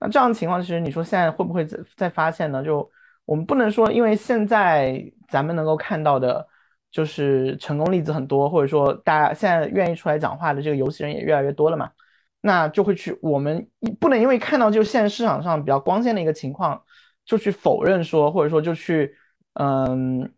[0.00, 2.64] 那这样的情况，其实你说现在会不会再再发现呢？
[2.64, 2.90] 就
[3.26, 6.46] 我们不能说，因为现在咱们能够看到的，
[6.90, 11.90] 就是成功例子很多，或者说大家现在愿意出来讲话的这个游戏人也越来越多了嘛。
[12.40, 13.68] 那就会去，我们
[14.00, 16.82] 不能因为看到就现在市场上比较光鲜的一个情况，
[17.26, 19.14] 就去否认说，或者说就去，
[19.54, 20.32] 嗯。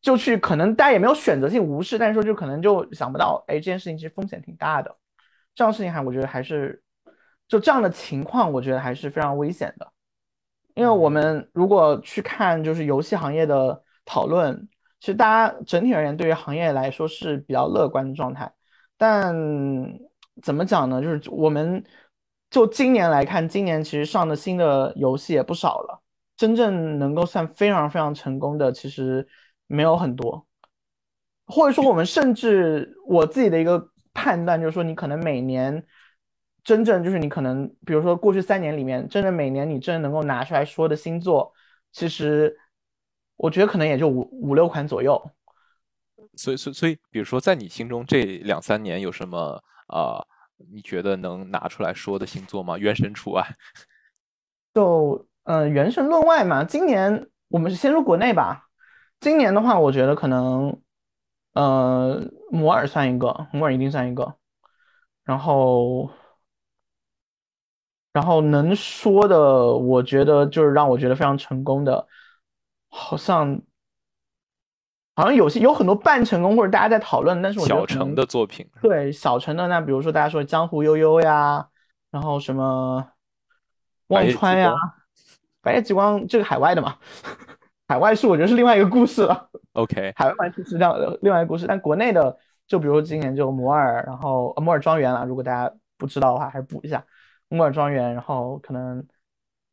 [0.00, 4.96] 就去，可能大家也没有选择性无视，但是说就可能就想不到，哎，这件事情其实风险挺大的。
[5.54, 6.82] 这样事情还，我觉得还是
[7.46, 9.91] 就这样的情况，我觉得还是非常危险的。
[10.74, 14.68] 因为我们如果去看就是游戏行业的讨论，
[15.00, 18.52] 其实大家整体而言对于行业来说是比较乐观的状态。
[18.96, 19.34] 但
[20.42, 21.02] 怎么讲呢？
[21.02, 21.82] 就是我们
[22.50, 26.02] 就今年来看，今年其实上的新的游戏也不少了，
[26.36, 29.26] 真正能够算非常非常成功的，其实
[29.66, 30.46] 没有很多。
[31.46, 35.84] 或者说，我们甚至我自己的一个判断就是说，你可能每年
[36.64, 41.52] 真正就是你可能，比如说过去三年里面，真正每年你真正能够拿出来说的星座，
[41.92, 42.56] 其实
[43.36, 45.20] 我觉得可能也就五五六款左右。
[46.34, 50.24] 所以，所以，所以，比如说，在你心中这两三年有什么啊？
[50.70, 52.78] 你觉得能拿出来说的星座吗？
[52.78, 53.44] 原神除外。
[54.72, 56.62] 就，嗯，原神论外嘛。
[56.62, 58.68] 今年我们是先说国内吧。
[59.18, 60.80] 今年的话，我觉得可能，
[61.54, 64.36] 呃，摩尔算一个，摩尔一定算一个。
[65.24, 66.08] 然后，
[68.12, 72.06] 然后能说的，我觉得就是让我觉得非常成功的，
[72.88, 73.60] 好像。
[75.14, 81.68] 好像有些有很多半成功或者大家在讨论，但是我觉得小城的作品，对小城的那比如说大家说江湖悠悠呀，
[82.10, 83.06] 然后什么
[84.06, 84.72] 忘川呀，
[85.60, 86.96] 白夜极光这个海外的嘛，
[87.86, 89.50] 海外是我觉得是另外一个故事了。
[89.74, 92.34] OK，海外完全是这样的另外一个故事，但国内的
[92.66, 97.04] 就比如今年就摩尔，然后摩尔庄园了，如果大家不知道的话，还是补一下
[97.52, 99.06] 摩尔庄园，然后可能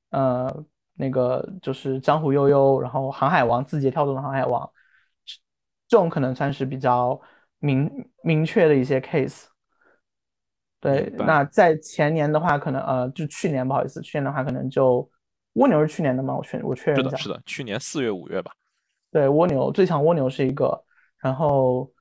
[0.10, 0.66] 呃
[0.96, 4.70] 那个就是江湖悠悠，然后航海王字节跳动的航海王。
[5.88, 7.20] 这种可能算是比较
[7.58, 7.90] 明
[8.24, 9.46] 明确的一些 case。
[10.80, 15.10] 对，那在前年的话，可能呃，就去年不好意思，去年的话可能就
[15.54, 16.36] 蜗牛是去年的吗？
[16.38, 18.52] 我确我确认一下，是的，去年四月五月吧。
[19.12, 20.84] 对，蜗牛最强蜗牛是一个，
[21.18, 21.92] 然后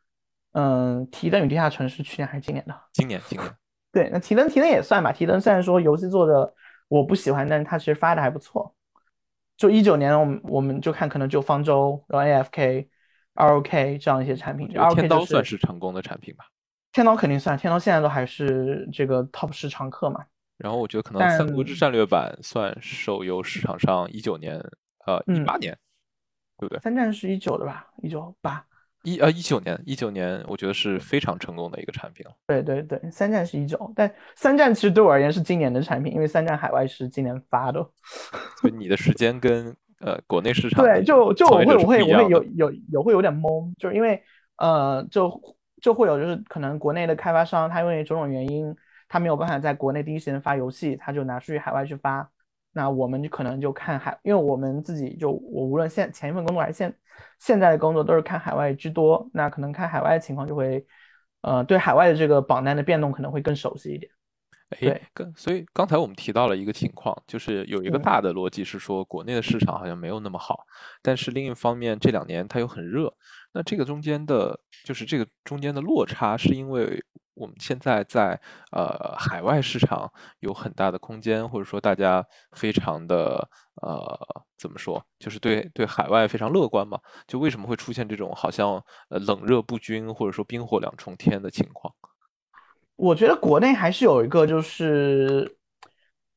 [0.53, 2.75] 嗯，提灯与地下城是去年还是今年的？
[2.93, 3.51] 今年，今年。
[3.93, 6.55] 对，那提灯提灯也算吧，提灯虽然说游戏做的
[6.89, 8.75] 我不喜欢，但是它其实发的还不错。
[9.57, 12.89] 就一九年，我们我们就看可能就方舟，然后 AFK。
[13.39, 16.47] ROK 这样一些产品天刀算是成功的产品吧？
[16.91, 20.25] 天刀肯定算，天刀现在都还是这个 top 市常客嘛。
[20.57, 24.59] 然后我觉得可能三国志战略版算手游市场上一九年，
[25.07, 25.79] 呃，一八年，
[26.59, 26.81] 对不对？
[26.81, 27.87] 三战是一九的吧？
[28.03, 28.67] 一九八
[29.03, 32.33] 一呃一九年，一九年我觉得是非常成功的一个产品了。
[32.47, 37.81] 对对对，三战是一九，但三战其实对我而言是今年的产品，因为三战海外是今年发的。
[38.61, 39.77] 所以你的时间跟。
[40.01, 44.23] 呃，国内市场对，就就我会我会我会有有有会有点懵，就是因为
[44.57, 45.29] 呃，就
[45.83, 48.73] 就会有就是可能国内的开发商他因为种种原因，
[49.09, 52.31] 他没有办法在国内第一时间发游戏，他就拿出去海外去发。
[52.79, 56.97] 那我们就可能就看海，因为我们自己就我无论现前一份工作还是现
[57.41, 60.87] 现在的工作都是看海外居多，那可能看海外的情况就会
[61.43, 64.09] 呃对海外的这个榜单的变动可能会更熟悉一点。
[64.81, 70.61] 哎，跟所以刚才我们提到了一个情况，就是有一个大的逻辑是说，国内的市场好像没有那么好，
[71.03, 73.13] 但是另一方面这两年它又很热。
[73.53, 77.03] 那这个中间的，就是这个中间的落差，是因为
[77.39, 78.39] 我们现在在
[78.73, 83.49] 呃海外市场有很大的空间，或者说大家非常的
[83.83, 86.99] 呃怎么说，就是对对海外非常乐观嘛？
[87.27, 91.95] 就为什么会出现这种好像呃冷热不均，或者说冰火两重天的情况？
[92.97, 95.57] 我觉得国内还是有一个，就是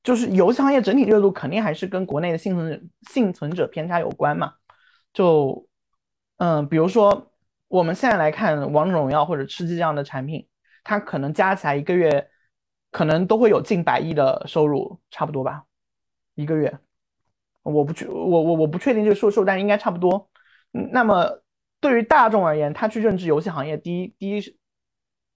[0.03, 4.53] 就是游戏行业整体热度肯定还是跟国内的幸存幸存者偏差有关嘛。
[5.11, 5.67] 就
[6.37, 7.31] 嗯，比如说
[7.67, 10.47] 我们现在来看王者荣耀或者吃鸡这样的产品，
[10.83, 12.29] 它可能加起来一个月
[12.91, 15.65] 可能都会有近百亿的收入，差不多吧？
[16.35, 16.79] 一个月，
[17.63, 20.29] 我不确我我我不确定这个数数，但应该差不多。
[20.71, 21.41] 那么
[21.79, 24.57] 对于大众而言，他去认知游戏行业，第一第一。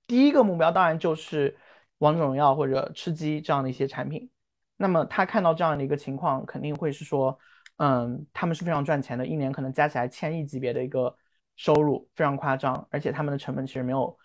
[0.08, 1.58] 第一个目标当然就是
[1.98, 4.30] 王者荣耀或者吃鸡这样的一些产品。
[4.78, 7.36] 那么他看到这样的一个情况，肯定会是说，
[7.78, 11.18] 嗯，他们是非常赚钱的，一年可能加起来千亿级别的一个
[11.56, 14.16] 收入，非常夸张，而且他们的成本其实没有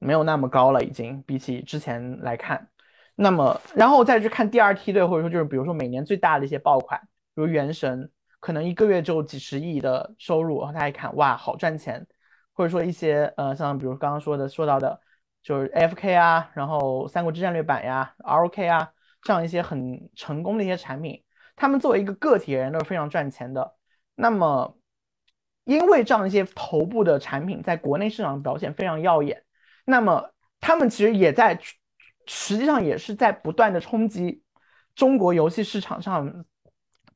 [0.00, 2.68] 没有那么高了，已经比起之前来看。
[3.14, 7.00] 那么然后再去看第二梯队，或者说就是比如说每年最大的一些爆款，
[7.36, 12.04] 比如原神，可能一个月就几十亿的收入，然后他一看，哇，好赚钱。
[12.52, 15.00] 或者说一些呃，像比如刚刚说的说到的，
[15.42, 18.92] 就是 F K 啊，然后三国志战略版呀，ROK 啊，
[19.22, 21.24] 这样一些很成功的一些产品，
[21.56, 23.76] 他们作为一个个体人都是非常赚钱的。
[24.14, 24.76] 那么，
[25.64, 29.42] 因为这样一些头部的产品在国内市场表现非常耀眼，
[29.90, 31.60] 那么他们其实也在，
[32.26, 34.42] 实际上也是在不断的冲击
[34.94, 36.44] 中国游戏市场上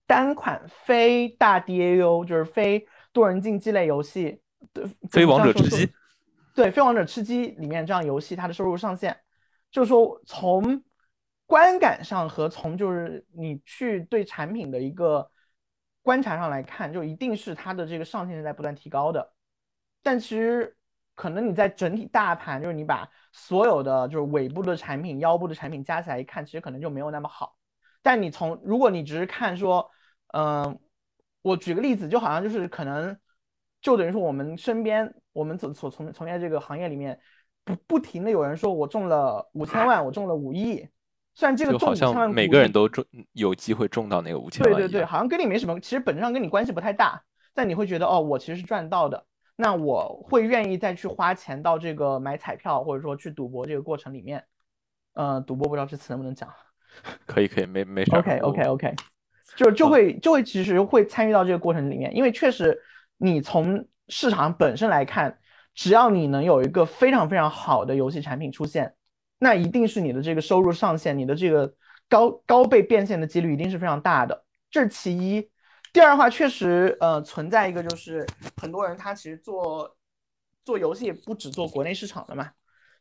[0.07, 4.43] 单款非大 DAU，就是非多人竞技类游戏。
[4.72, 5.93] 对，非王者吃鸡，
[6.55, 9.16] 对，非王者吃鸡里面这样游戏，它的收入上限，
[9.70, 10.83] 就是说从
[11.47, 15.31] 观感上和从就是你去对产品的一个
[16.03, 19.33] 观察上来看，就一定是它的这个上限是在不断提高的。
[20.03, 20.75] 但其实
[21.15, 27.57] 可能你在整体大盘，就是你把所有的就是尾部的产品、腰部的产品加起来一看，其实可能就没有那么好。
[28.03, 29.89] 但你从如果你只是看说，
[30.33, 30.79] 嗯，
[31.43, 33.17] 我举个例子，就好像就是可能
[33.81, 37.19] 就等于说我们身边我们所所从从业这个行业里面，
[37.65, 40.87] 不不停的有人说我中了五千万，我中了五亿。
[41.37, 44.75] 虽然这个中五千万，每个人都中有机会中到那个五千万。
[44.75, 47.23] 对对对，好像跟你没什么，其实本质上跟你关系不太大。
[47.53, 49.27] 但你会觉得哦，我其实是赚到的。
[49.57, 54.45] 那我会愿意再去花钱到这个买彩票或者说去赌博这个过程里面，
[55.13, 56.53] 呃，赌博不知道这词能不能讲？
[57.25, 58.17] 可以可以，没没事。
[58.17, 58.95] OK OK OK，
[59.55, 62.77] 就就会就会其实会参与到这个过程里面，因为确实
[63.17, 65.39] 你从市场本身来看，
[65.75, 68.95] 只要你能有一个非常非常好的游戏产品出现，
[69.39, 71.73] 那一定是你的这个收入上限，你的这个
[72.09, 75.49] 高高倍变现的几率一定是非常大的，这是其一。
[75.95, 78.27] 第二的话，确实，呃，存在一个就是
[78.57, 79.97] 很多人他其实做
[80.65, 82.51] 做游戏不只做国内市场的嘛，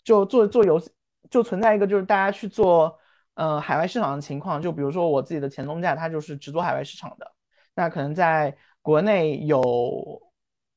[0.03, 0.91] 就做做游戏
[1.27, 2.95] 就存在一个就是大家去做
[3.33, 7.31] 呃海外市场的情况，就比如说我自己的前东家，他就是只做海外市场的，
[7.73, 10.21] 那可能在国内有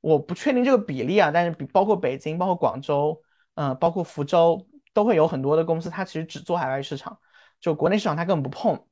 [0.00, 3.20] 我不确定这个比例啊，但是比包括北京、包括广州、
[3.56, 7.18] 嗯，包括福州都会有很多的公司，它其实只做海外市场，
[7.60, 8.86] 就国内市场它根本不碰，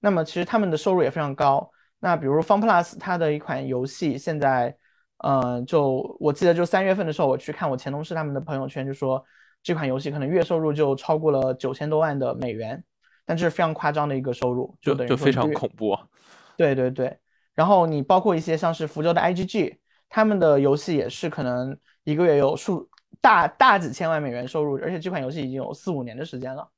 [0.00, 1.70] 那么其实他们的收入也非常高。
[2.04, 4.76] 那比如 FunPlus 它的一款游戏，现在，
[5.18, 9.24] 嗯，就我记得就三月份的时候，我去看我前同事他们的朋友圈，就说
[9.62, 12.82] 这款游戏可能月收入就超过了九千多万的美元，
[13.24, 15.96] 但这是非常夸张的一个收入，就等于就非常恐怖。
[16.56, 17.16] 对对对，
[17.54, 19.76] 然后你包括一些像是福州的 IGG，
[20.08, 22.90] 他们的游戏也是可能一个月有数
[23.20, 26.68] 大大几千万美元收入，而且这款游戏已经有四五年的时间了。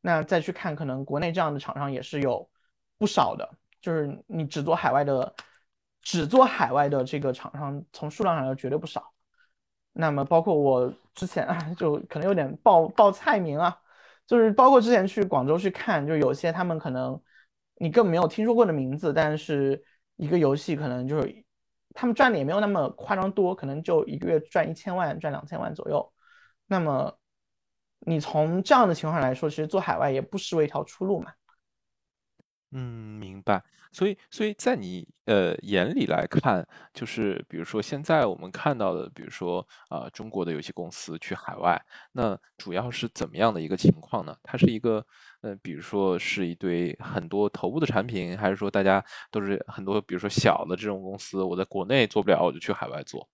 [0.00, 2.50] 那再去看，可能国内这样的厂商也是有
[2.98, 3.48] 不少的。
[3.82, 5.34] 就是你只做海外的，
[6.00, 9.12] 只做海外的这个厂商，从数量上来绝对不少。
[9.92, 13.76] 那么包括我之前啊， 就可能有点报报菜名啊，
[14.26, 17.20] 就是包括之前去广州去看，就有些他们可能
[17.74, 19.84] 你根本没有听说过的名字，但是
[20.16, 21.44] 一个游戏可能就是
[21.92, 26.10] 他们赚的也没有那么夸张多，可能就一个月赚一千万、赚两千万左右。
[26.66, 27.18] 那么
[28.06, 31.32] 你从这样的情况来说，其实做海外也不失为一条出路嘛。
[32.72, 33.62] 嗯，明白。
[33.94, 41.78] 所以，所以在你呃眼里来看，就是比如说现在我们看到的，比如说啊，中国的游戏公司去海外，
[42.12, 44.34] 那主要是怎么样的一个情况呢？
[44.42, 45.04] 它是一个
[45.42, 53.28] 呃，比如说是一堆很多头部的产品，还是说大家都是很多，比如说小的这种公司，我在国内做不了，我就去海外做？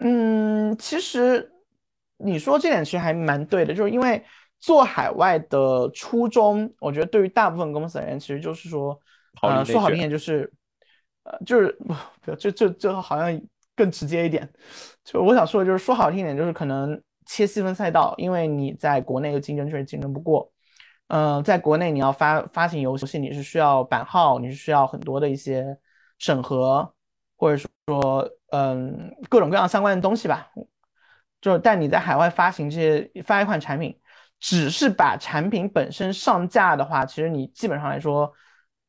[0.00, 1.50] 嗯，其实
[2.18, 4.22] 你说这点其实还蛮对的，就是因为。
[4.62, 8.96] 做海外的初衷，我觉得对于大部分公司而言，其实就是说，
[9.42, 10.48] 呃，说好听点就是，
[11.24, 11.92] 呃，就是不，
[12.36, 13.42] 这这这好像
[13.74, 14.48] 更直接一点。
[15.02, 20.48] 就我想说的就是，说好听一点就是可能切细分赛道，因为你在国内的竞争确实竞争不过。
[21.08, 25.76] 嗯，在国内你要发发行游戏，你是需要版号，你是需要很多的一些
[26.20, 26.94] 审核，
[27.36, 30.52] 或者说，嗯，各种各样相关的东西吧。
[31.40, 33.98] 就但你在海外发行这些发一款产品。
[34.44, 38.32] 只是把产品本身上架的话，其实你基本上来说，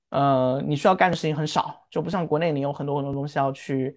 [0.10, 3.95] 呃，你需要干的事情很少，就不像国内你有很多很多东西要去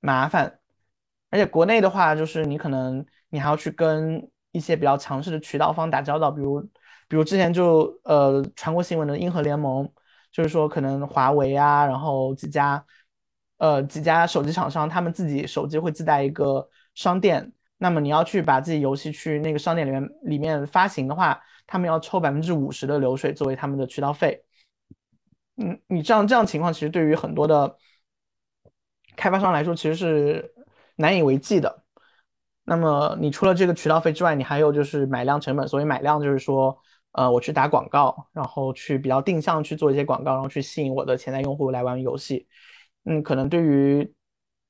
[0.00, 0.60] 麻烦，
[1.30, 6.60] 而且国内的话，就是你可能你还要去跟一些比较强势的渠道方打交道，比如
[7.08, 9.90] 比如之前就呃传过新闻的硬核联盟，
[10.30, 12.84] 就是说可能华为啊，然后几家
[13.56, 17.53] 呃几家手机厂商，他们自己手机会自带一个商店。
[17.84, 24.42] 那么你要去把自己游戏去那个商店里面里面发行的话，他们要抽百分之五十的流水作为他们的渠道费。
[25.58, 27.76] 嗯，你这样这样情况其实对于很多的
[29.16, 30.54] 开发商来说其实是
[30.96, 31.84] 难以为继的。
[32.64, 35.68] 那么你除了这个渠道费之外，你还有就是买量成本。
[35.68, 36.74] 所以买量就是说，
[37.12, 42.48] 呃，我去打广告，然后去比较定向去做一些广告，然后去吸引我的潜在用户来玩游戏。
[43.04, 44.10] 嗯，可能对于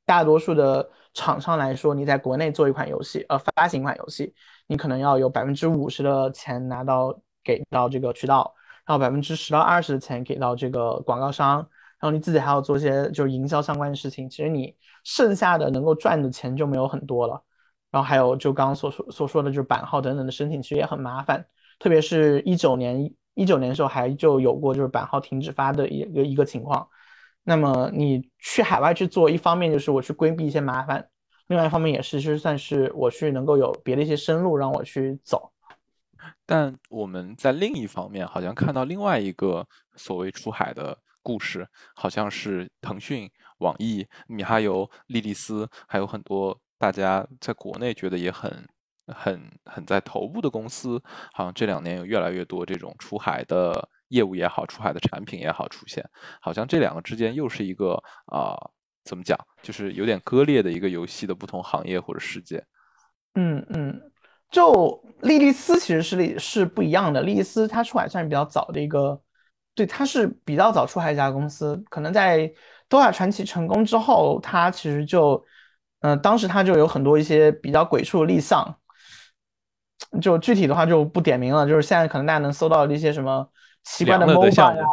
[0.05, 0.91] 大多数的。
[1.15, 4.35] 厂商来说，你在国内做一款游戏，呃，发行一款游戏，
[4.67, 8.53] 你可能要有百分之五十的钱拿到给到这个渠道，
[8.85, 14.29] 然后百分之十到二十的钱给到这个广告商，然后你自己还要做些就是营销相关的事情。
[14.29, 17.43] 其实你剩下的能够赚的钱就没有很多了。
[17.91, 21.47] 然后还有就刚刚所说所说的就是版号等等的申请，其实也很麻烦。
[21.79, 26.89] 特别是一九年一九年的时候还就有过就是版号停止发的一个一个情况。
[27.45, 31.09] 那么你去海外去做，一方面就是我去规避一些麻烦，
[31.47, 35.53] 另外一方面也是就算是我去能够有别的一些生路让我去走。
[36.47, 46.59] 但我们在另一方面好像看到另外一个所谓出海的故事，好像是腾讯、网易，米哈游莉莉丝，还有很多。
[46.77, 48.69] 大家在国内觉得也很
[49.07, 51.01] 很很在头部的公司，
[51.33, 56.09] 好像这两年有越来越多这种出海的业务也好，出海的产品也好出现，
[56.41, 58.55] 好像这两个之间又是一个啊，
[59.05, 62.65] 怎么讲，就是有点割裂的一个游戏的不同行业或者世界。
[63.35, 64.01] 嗯嗯，
[64.51, 69.21] 就莉莉丝其实是是不一样的，莉莉丝它出海算是比较早的一个，
[69.75, 72.51] 对，它是比较早出海一家公司，可能在
[72.89, 75.45] 多亚传奇成功之后，它其实就，
[76.01, 78.79] 嗯，当时它就有很多一些比较鬼畜的立项，
[80.23, 83.51] 就具体的话就不点名了，就是现在可能大家能搜到的一些什么
[83.85, 84.85] 奇怪的 MOBA 呀，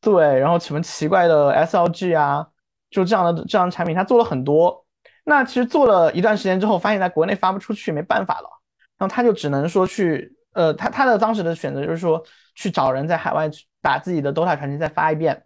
[0.00, 2.46] 对，然后什么奇怪的 SLG 啊，
[2.90, 4.84] 就这样的这样的产品，它做了很多。
[5.24, 8.48] 那其实做了一段时间之后，发现在国内发不出去，没办法了，
[8.96, 12.22] 然后他就只能说去，呃，他他的当时的选择就是说
[12.54, 13.50] 去找人在海外
[13.82, 15.44] 把自己的 DOTA 传奇再发一遍，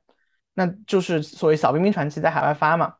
[0.53, 2.95] 那就是所谓小冰冰传奇在海外发嘛。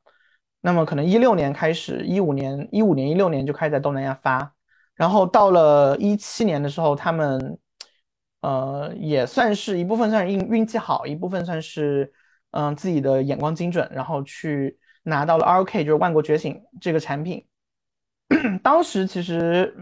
[0.63, 4.53] 那么可能一六年开始，一五年、一五年、一六年就开始在东南亚发，
[4.95, 7.59] 然后到了一七年的时候，他们，
[8.41, 12.13] 呃，也算是一部分算是运运气好，一部分算是
[12.51, 14.79] 嗯自己的眼光精准，然后去。
[15.03, 17.47] 拿到了 ROK，就是万国觉醒这个产品。
[18.63, 19.75] 当时其实，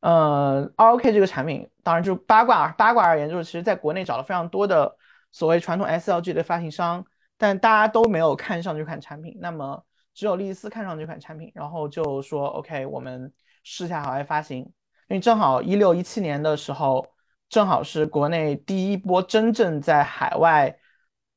[0.00, 4.96] 呃，ROK 这个产品，当然就八卦八卦而言，就是其实在国内找了非常多的
[5.30, 7.04] 所谓传统 SLG 的发行商，
[7.36, 9.36] 但大家都没有看上这款产品。
[9.38, 9.84] 那么
[10.14, 13.30] 只有莉丝看上这款产品，然后就说 OK，我们
[13.64, 14.60] 试下海外发行。
[14.60, 17.06] 因为正好一六一七年的时候，
[17.54, 20.76] 正好是国内第一波真正在海外。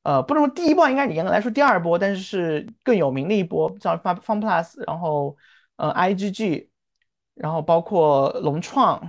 [0.02, 5.36] 呃，不能说第一波，应该严格来说第二波，但是是更有名的一波，叫 Fun Plus，然后
[5.76, 6.70] 呃 IGG，
[7.34, 9.00] 然后包括龙创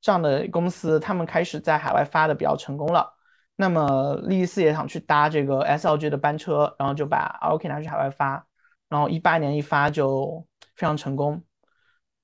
[0.00, 3.12] 这样的公司，他们开始在海外发的比较成功了。
[3.56, 8.46] 那么莉丝也想去搭这个 SLG 的班车，然后就把 ROK 拿去海外发，
[8.88, 11.42] 然后一八年一发就非常成功。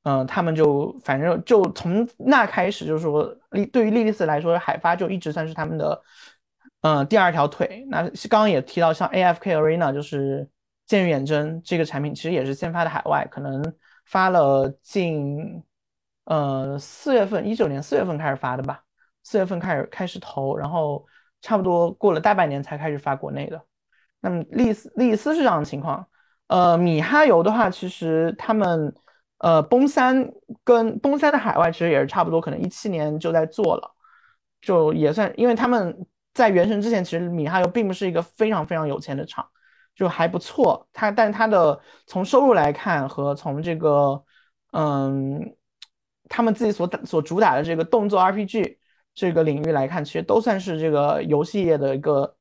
[0.05, 6.01] 嗯，他们就反正就从那开始，就是说莉对于莉莉丝来说，海发就一直算是他们的。
[6.87, 10.47] 嗯，第二条腿，那刚刚也提到，像 AFK Arena 就是
[10.85, 13.75] 剑与远征这个产品，其实也是先发的海外，可能
[14.05, 15.65] 发了近，
[16.27, 18.85] 呃，四月份，一九年四月份开始发的吧，
[19.23, 21.03] 四月份开始开始投，然后
[21.41, 23.59] 差不多过了大半年才开始发国内的。
[24.21, 26.07] 那么利斯利斯是这样的情况，
[26.49, 28.95] 呃，米哈游的话，其实他们，
[29.39, 30.30] 呃，崩三
[30.62, 33.95] 跟崩三的海外其实也是差不多，可能一七年就在做了，
[34.61, 36.07] 就也算，因为他们。
[36.35, 39.49] 在原神之前，其实米哈游并不是一个非常非常有钱的厂，
[39.95, 40.85] 就还不错。
[40.93, 44.20] 它，但它的从收入来看和从这个，
[44.72, 45.55] 嗯，
[46.28, 48.78] 他们自己所打所主打的这个动作 RPG
[49.14, 52.37] 这个领域来看，其实都算是这个游戏业的一个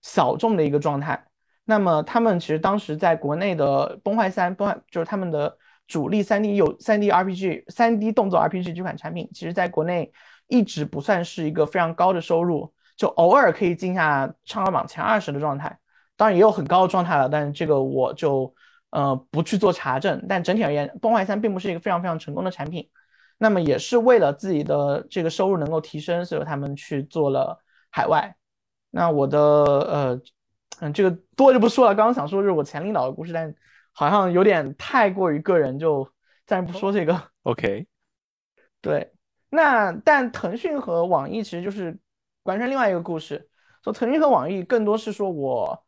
[0.00, 1.26] 小众的一个状态。
[1.66, 10.12] 那么他们其实当时在国内的崩坏三，崩就是他们的主力三 D 有三 D RPG、三 D 动作 RPG 这款产品，其实在国内
[10.48, 12.72] 一直不算是一个非常高的收入。
[12.96, 15.78] 就偶尔可以进下畅销榜前二十的状态，
[16.16, 18.54] 当然也有很高的状态了，但是这个我就
[18.88, 20.24] 呃不去做查证。
[20.26, 22.88] 但整体而言，崩坏三并不是一个非常非常成功的产品。
[23.36, 27.60] 那么也是为了自己的这个收入能够提升，所以他们去做了
[27.90, 28.34] 海外。
[28.90, 30.20] 那我的呃
[30.80, 31.94] 嗯这个多就不说了。
[31.94, 33.54] 刚刚想说就是我前领导的故事，但
[33.96, 36.08] 好像有点太过于个人，就
[36.46, 37.20] 暂时不说这个。
[37.42, 37.88] OK，
[38.80, 39.12] 对，
[39.48, 41.98] 那但腾讯和网易其实就是。
[42.46, 43.50] 完全另外一个故事，
[43.82, 45.84] 说腾讯和网易更多是说我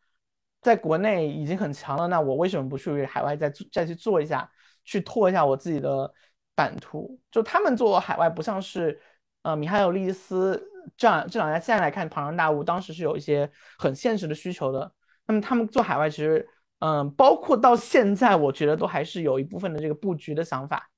[0.60, 4.50] 在国内已经很强了，那我为什么不去海外再再去做一下，
[4.84, 6.12] 去拓一下我自己的
[6.56, 7.16] 版图？
[7.30, 9.00] 就他们做海外不像是
[9.42, 10.60] 呃米哈游利斯
[10.96, 13.48] 这样这两家现在来看庞然大物，当时是有一些
[13.78, 14.92] 很现实的需求的。
[15.28, 16.44] 那么他们做海外其实
[16.78, 20.90] 嗯，包括到现在，我觉得都还是有一部分的这个布局的想法。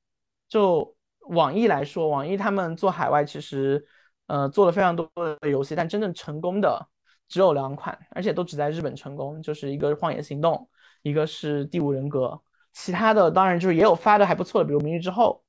[0.48, 0.96] 就
[1.28, 3.86] 网易来说，网易他们做海外其实。
[4.26, 5.10] 呃，做了非常多
[5.40, 6.86] 的游戏，但真正成功的
[7.26, 10.54] 只有两款，而且都只在日本成功，就是一个《荒野行动》，
[11.02, 12.26] 一个是《第五人格》。
[12.72, 15.42] 其他的当然就是也有发的还不错的，比如《明日之后》，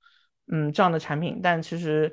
[0.51, 1.39] 嗯，这样的产品。
[1.43, 2.11] 但其实，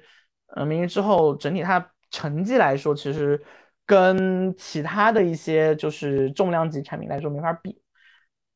[0.48, 3.42] 呃，《明日之后》整体它成绩来说，其实
[3.86, 7.80] 跟其他的一些就是重量级产品来说没法比。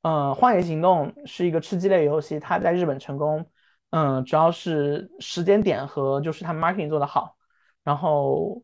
[0.03, 3.47] 呃，《荒野行动》是一个吃鸡类游戏，它在日本成功，
[3.91, 7.37] 嗯，主要是时间点和就是它 marketing 做的好。
[7.85, 8.63] 然后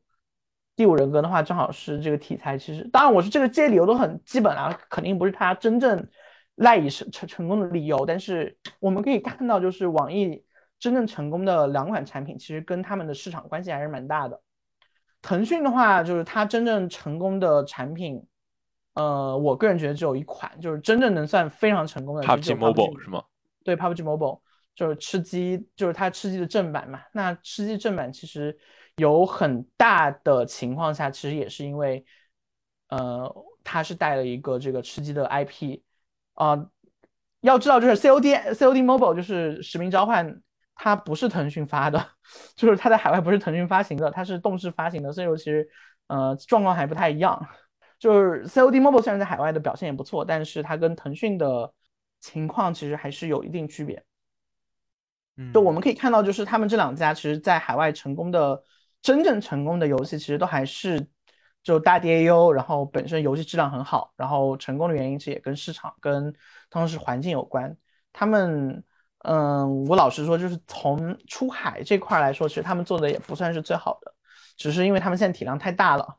[0.77, 2.59] 第五人格的话，正好是这个题材。
[2.59, 6.09] 其实，当然我是这个这些理由都很基本啊，肯定不是它真正
[6.57, 8.05] 赖以成成成功的理由。
[8.05, 10.45] 但是我们可以看到，就是网易
[10.79, 14.41] 真正成功的两款产品，其实跟他们的市场关系还是蛮大的。
[15.23, 18.25] 腾讯的话，就是它真正成功的产品，
[18.99, 22.23] 呃，我个人觉得只有一款，就是真正能算非常成功的。
[22.23, 23.23] PUBG Mobile 是吗？
[23.63, 24.41] 对 PUBG Mobile，
[24.75, 27.01] 就是吃鸡，就是它吃鸡的正版嘛。
[27.13, 28.59] 那吃鸡正版其实
[28.97, 32.05] 有很大的情况下，其实也是因为，
[32.89, 33.33] 呃，
[33.63, 35.81] 它是带了一个这个吃鸡的 IP
[36.35, 36.67] 啊。
[37.43, 40.43] 要知道，就是 COD COD Mobile 就是使命召唤，
[40.75, 42.05] 它不是腾讯发的，
[42.57, 45.69] 就是它在海外不是腾讯发行的，它是动视发行的，所以说其实
[46.09, 47.47] 呃状况还不太一样。
[47.99, 51.73] 就是 COD Mobile 虽然在海外的表现也不错，但是它跟腾讯的
[52.21, 54.03] 情况其实还是有一定区别。
[55.37, 58.63] 嗯，就我们可以看到，就是他们这两家其实在海外成功的
[59.03, 61.07] 真正成功的游戏，其实都还是
[61.63, 66.33] 就大 DAU，然后本身游戏质量很好，然后成功的原因其实也跟市场跟
[66.69, 67.77] 当时环境有关。
[68.13, 68.83] 他们，
[69.25, 74.15] 嗯，我老实说，就是从出海这块来说，其实他们做的也不算是最好的，
[74.57, 76.19] 只是因为他们现在体量太大了。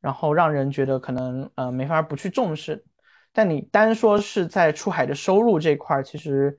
[0.00, 2.84] 然后让人觉得可能呃没法不去重视，
[3.32, 6.56] 但你单说是在出海的收入这块儿，其实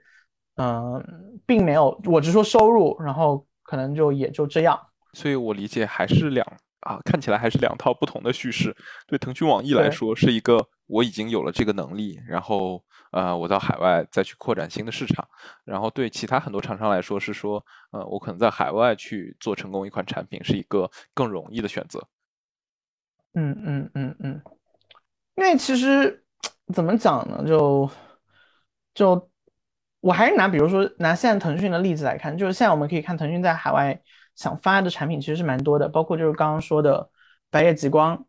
[0.55, 1.03] 嗯
[1.45, 4.79] 并没有，我只说收入，然后可能就也就这样。
[5.13, 6.45] 所以我理解还是两
[6.81, 8.75] 啊，看起来还是两套不同的叙事。
[9.07, 15.27] 对腾讯网易来说，是一个我已经有了这个能力，然后呃我到海外再去扩展新的市场。
[15.65, 22.07] 然后对其他很多厂商来说，是说呃我可能在海外去做成功一款产品，是一个更容易的选择。
[23.33, 24.41] 嗯嗯嗯嗯，
[25.35, 26.23] 因为其实
[26.73, 27.43] 怎么讲呢？
[27.47, 27.89] 就
[28.93, 29.29] 就
[30.01, 34.01] 我还是拿比如说拿现在腾讯的例子来看，就是现在我们可以看腾讯在海外
[34.35, 37.09] 想发的产品其实是蛮多的，包括就是刚刚说的
[37.49, 38.25] 白夜极光。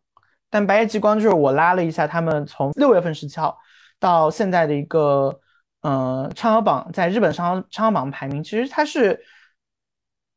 [0.49, 3.57] 但白夜极光就是我拉了一下他们从六月份十七号
[3.99, 5.39] 到现在的一个
[5.81, 9.23] 呃畅销榜，在日本畅畅销榜排名，其实它是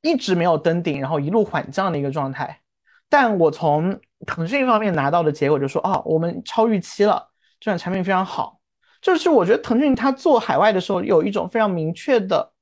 [0.02, 2.60] 一直没有登顶，然后一路缓降的一个状态。
[3.08, 7.29] 但我从腾讯方面拿到的结果就说，哦，我们超预期了，
[7.61, 8.59] 这款产品非常好。
[9.01, 12.53] 就是我觉得腾讯它做海外的时候有一种非常明确的，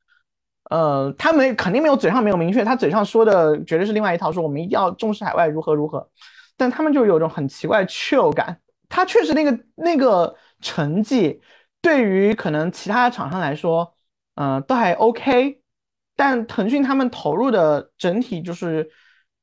[0.70, 6.08] 呃，他们肯定没有嘴上没有明确，他嘴上说的绝对是另外一套，说我们一定要重视海外如何如何。
[6.56, 8.58] 但他们就有一种很奇怪的 chill 感，
[8.88, 11.40] 他确实那个那个成绩
[11.80, 13.94] 对于可能其他厂商来说，
[14.34, 15.60] 嗯，都还 OK。
[16.16, 18.90] 但腾讯他们投入的整体就是。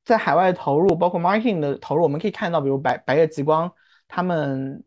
[0.09, 3.71] 在海外投入，包括 marketing 的投入，我们可以看到，比如白白夜极光，
[4.07, 4.83] 他们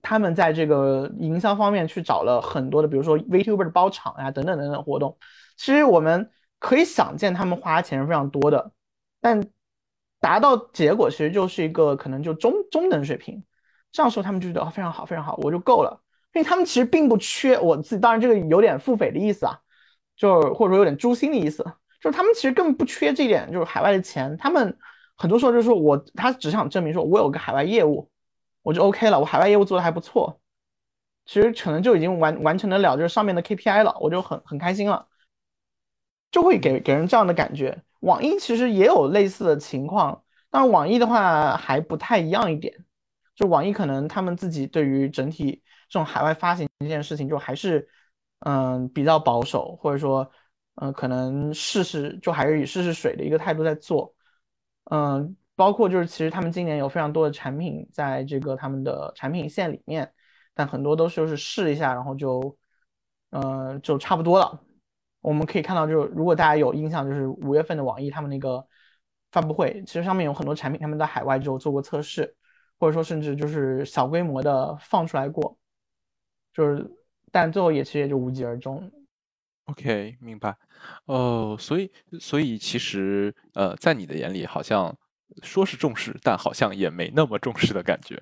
[0.00, 5.18] 他们在这个营销方面去找了很多的，比如说 Vtuber 的包场呀，等等等等活动。
[5.56, 8.70] 其实我们可以想见，他们花钱是非常多的，
[9.20, 9.44] 但
[10.20, 13.42] 达到结果其实就是一个可能就中中等水平。
[13.90, 16.00] 这样说他们就觉得非常好，非常好，我就够了，
[16.34, 18.00] 因为他们其实并不缺我自己。
[18.00, 19.58] 当然，这个有点腹诽的意思啊，
[20.16, 21.66] 就或者说有点诛心的意思。
[22.02, 24.36] 就是他们其实根本不缺这一点，就是海外的钱。
[24.36, 24.76] 他们
[25.16, 28.10] 很多时候就是说我，他只想证明说我有个海外业务，
[28.62, 29.20] 我就 OK 了。
[29.20, 30.40] 我海外业务做的还不错，
[31.26, 35.06] 其实可能就已经完完成得了，就是上面的 KPI 了，我就很很开心了，
[36.32, 37.80] 就会给给人这样的感觉。
[38.00, 42.74] 网易其实也有类似的情况，但是网易的话还不太一样一点，
[43.36, 47.88] 就网易可能他们自己对于整体这种海外发行这件事情，就还是
[48.40, 50.28] 嗯比较保守，或者说。
[50.76, 54.14] 嗯，可能试试就还是以试试水的一个态度在做，
[54.84, 60.10] 嗯，包括就是其实他们今年有非常多的产品在这个他们的产品线里面，
[60.54, 62.56] 但很多都是就是试一下，然后就，
[63.30, 64.58] 嗯，就差不多了。
[65.20, 68.66] 我们可以看到，就是如果大家有印象，就是五月份的网易他们那个
[69.30, 72.34] 发布会，其实上面有很多产品他们在海外就做过测试，
[72.80, 75.56] 或者说甚至就是小规模的放出来过，
[76.52, 76.90] 就是
[77.30, 78.90] 但最后也其实也就无疾而终。
[79.66, 80.56] OK，明白。
[81.06, 84.94] 哦，所以，所以其实，呃，在你的眼里，好像
[85.42, 88.20] 说是重视，但好像也没那么重视的感觉。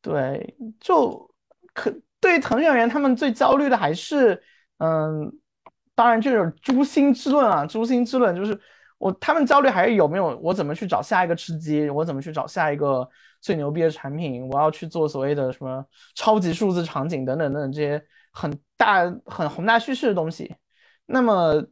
[0.00, 1.30] 对，就
[1.74, 4.42] 可对于腾讯而言，他们最焦虑的还是，
[4.78, 5.30] 嗯，
[5.94, 8.58] 当然就是诛心之论啊，诛心之论就是
[8.98, 13.08] 我他们焦虑还是有没有我怎么去找下一个吃鸡，我怎么去找下一个
[13.40, 18.02] 最牛逼的产品，我要去做所谓的什么超级数字场景等等等等这些
[18.32, 20.52] 很大很宏大叙事的东西。
[21.12, 21.62] 那么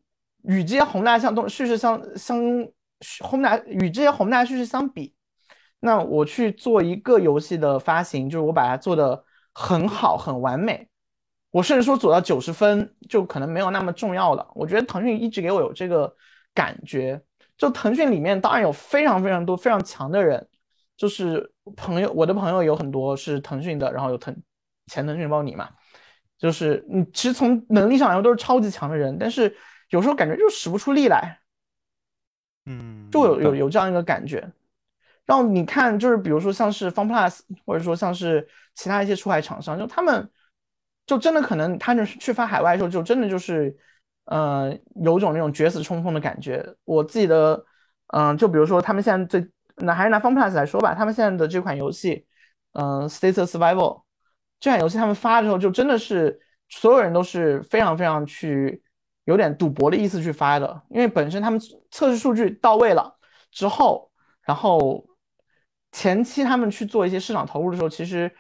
[0.43, 2.39] 与这些宏大相东叙事相相
[3.25, 5.15] 宏大与这些宏大叙事相比，
[5.81, 9.25] 那我去做一个游戏的发行，就是我把它做的
[9.55, 10.87] 很好很完美，
[11.51, 14.47] 我甚至说做到九十分，就可能没有那么重要了。
[14.55, 16.15] 我觉得腾讯一直给我有这个
[16.53, 17.19] 感觉，
[17.57, 20.47] 就腾讯里面当然有非常非常多非常强的人，
[20.99, 24.37] 就是朋友，我的朋友有很多是腾讯的，然后有腾
[24.89, 25.71] 前腾讯包你嘛。
[26.41, 29.55] 就是你其实从能力上来说都是超级强的人，但是
[29.91, 31.39] 有时候感觉就使不出力来，
[32.67, 34.51] 嗯，就有有有这样一个感觉。
[35.27, 40.29] 然后你看，就是比如说像是 FunPlus，或者说像是其他一些出海厂商，就他们
[41.07, 43.77] 就真的可能他就是去发海外的时候，就真的就是，
[44.25, 46.65] 呃，有种那种决死冲锋的感觉。
[46.85, 47.65] 我记得，
[48.09, 52.27] 嗯，就比如说他们现在最，那还是拿 FunPlus 来说吧，他们现在的这款游戏，
[52.73, 54.03] 嗯，State Survival
[54.61, 56.39] 这款游戏他们发的时候，就真的是
[56.69, 58.83] 所有人都是非常非常去
[59.25, 61.59] 有点赌博的意思去发的，因为本身他们
[61.91, 63.19] 测试数据到位了
[63.51, 64.11] 之后，
[64.43, 65.05] 然后
[65.91, 68.31] 前期他们去做一些市场投入的时候，其实。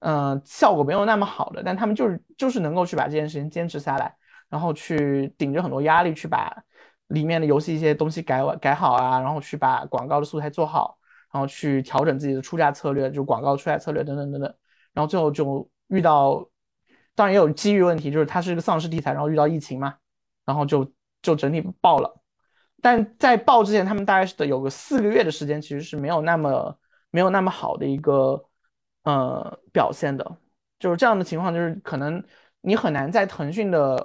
[0.00, 4.14] 嗯，效果没有那么好的，但他们就是就是能够去把这件事情坚持下来，
[4.48, 6.56] 然后去顶着很多压力去把
[7.08, 10.96] 里面的游戏一些东西改完改好啊，然后去把广告的素材做好，
[11.32, 14.54] 然后去调整自己的出价策略，就广告出价策略等等等等，
[14.98, 16.44] 然后最后就遇到，
[17.14, 19.94] 当然也有机遇问题，就是它是一个丧尸题材，然后遇到疫情嘛，
[20.44, 20.92] 然后就
[21.22, 22.20] 就整体爆了，
[22.82, 26.76] 但在爆之前，他们大概是得有个四个月的时间，其实是没有那么
[27.10, 28.44] 没有那么好的一个。
[29.04, 30.36] 呃，表现的
[30.78, 32.22] 就是这样的情况，就是可能
[32.60, 33.96] 你很难在腾讯的，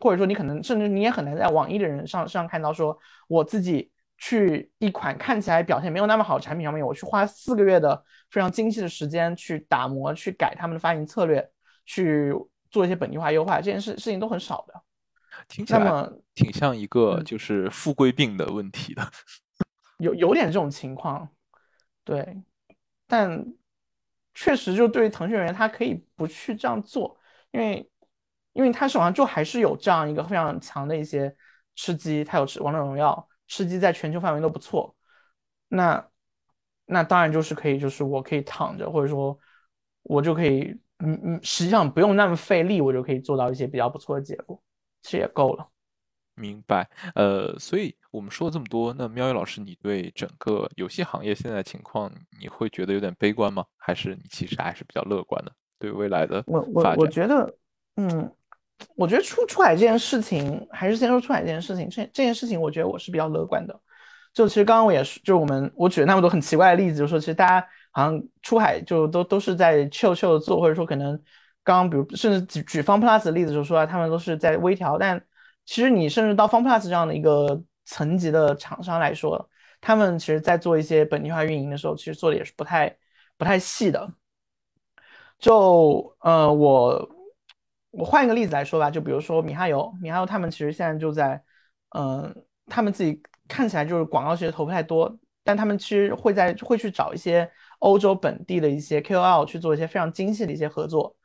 [0.00, 11.50] 或者说你可能甚至你也很难在网易的人上上看到说，我自己去一款看起来表现没有那么好的产品上面，我去花四个月的非常精细的时间去打磨、去改他们的发行策略，
[11.86, 12.34] 去
[12.70, 14.74] 做一些本地化优化，这件事事情都很少的。
[15.48, 19.10] 听起来挺像一个就是富贵病的问题的，
[19.98, 21.28] 有有点这种情况，
[22.04, 22.42] 对，
[23.06, 23.54] 但。
[24.34, 27.18] 确实，就对于腾讯而言，他可以不去这样做，
[27.50, 27.90] 因为，
[28.52, 31.34] 因为他手上就还是有这样一个非常强的一些
[31.74, 34.94] 吃鸡，他有吃王者荣耀，吃鸡在全球范围都不错，
[35.66, 36.08] 那，
[36.86, 39.36] 那当然就是可以，就是我可以躺着，或者说，
[40.02, 44.62] 我就可以，嗯嗯，实际上不用那么费力，我就可以做到一些比较不错的结果，
[45.02, 45.68] 其实也够了。
[46.34, 53.64] 明白，呃，所以我们说了这么多，那喵宇老师，你对整个游戏行业现在情况，你会觉得有点悲观吗？
[53.76, 55.52] 还是你其实还是比较乐观的？
[55.80, 57.56] 对未来的我我我觉得，
[57.96, 58.32] 嗯，
[58.94, 61.88] 我觉得出出海这件事情，还是先说出海这件事情。
[61.88, 63.78] 这这件事情，我觉得我是比较乐观的。
[64.32, 71.14] 就其实刚刚我也是，就是我们我举了那么多很奇怪的例子，就说其实大家好像出海就都都是在 chill chill 的做，或者说可能
[71.64, 75.22] 刚刚比如甚至举举方 plus 的例子，就说啊他们都是在微调，但。
[75.70, 79.50] 其实你甚至到 FunPlus 这样的一个层级的厂商来说，
[79.82, 82.96] 他们其实在做一些本地化运营的时候，其实做的也是不太
[83.36, 84.10] 不太细的。
[85.38, 87.06] 就呃，我
[87.98, 91.42] 我换一个例子来说吧，就比如说米哈游，米哈游他们其实现在就在，
[91.96, 92.34] 嗯，
[92.66, 101.16] 他们自己看起来就是广告其实投不太多，但他们其实会在会去找一些欧洲本地的一些 KOL 去做一些非常精细的一些合作。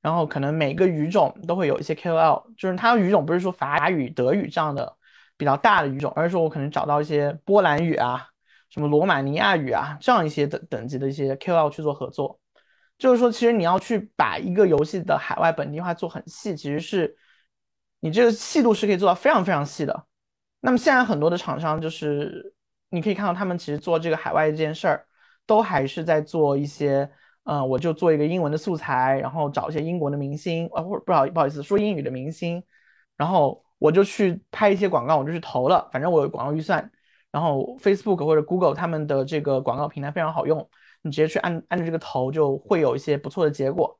[0.00, 4.96] 然后可能每个语种都会有一些 KOL，就是它语种不是说法语、德语这样的
[5.36, 8.28] 比较大的语种，而是说我可能找到一些波兰语啊、
[8.70, 12.38] 什么罗马尼亚语啊这样一些等等级的一些 KOL 去做合作。
[12.98, 17.16] 就是说，其实你要去把一个游戏的海外本地化做很细，其实是
[18.00, 20.06] 你这个细度是可以做到非常非常细的。
[20.60, 22.52] 那么现在很多的厂商就是
[22.90, 25.06] 你可以看到他们其实做这个海外这件事儿，
[25.46, 27.10] 都还是在做一些。
[27.50, 32.62] 嗯，我就做一个英文的素材，然后找一些英国的明星，啊，或者不好不好意思说英语的明星，
[33.16, 36.92] 然后我就去拍一些广告，我就去投了，反正我有广告预算，
[37.30, 40.68] 然后 Facebook 或者 Google 他们的这个广告平台非常好用，
[41.02, 43.98] 你直接去按按着这个投，就会有一些不错的结果。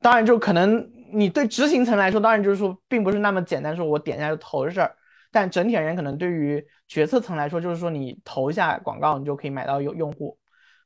[0.00, 4.94] 当然，就可能你对执行层来说，当然就是说并不是那么简单，说我点一下就投的事儿，
[5.30, 10.36] 但整体而言，可能对于决策层来说，就是说你投一下广告，你就可以买到有用户。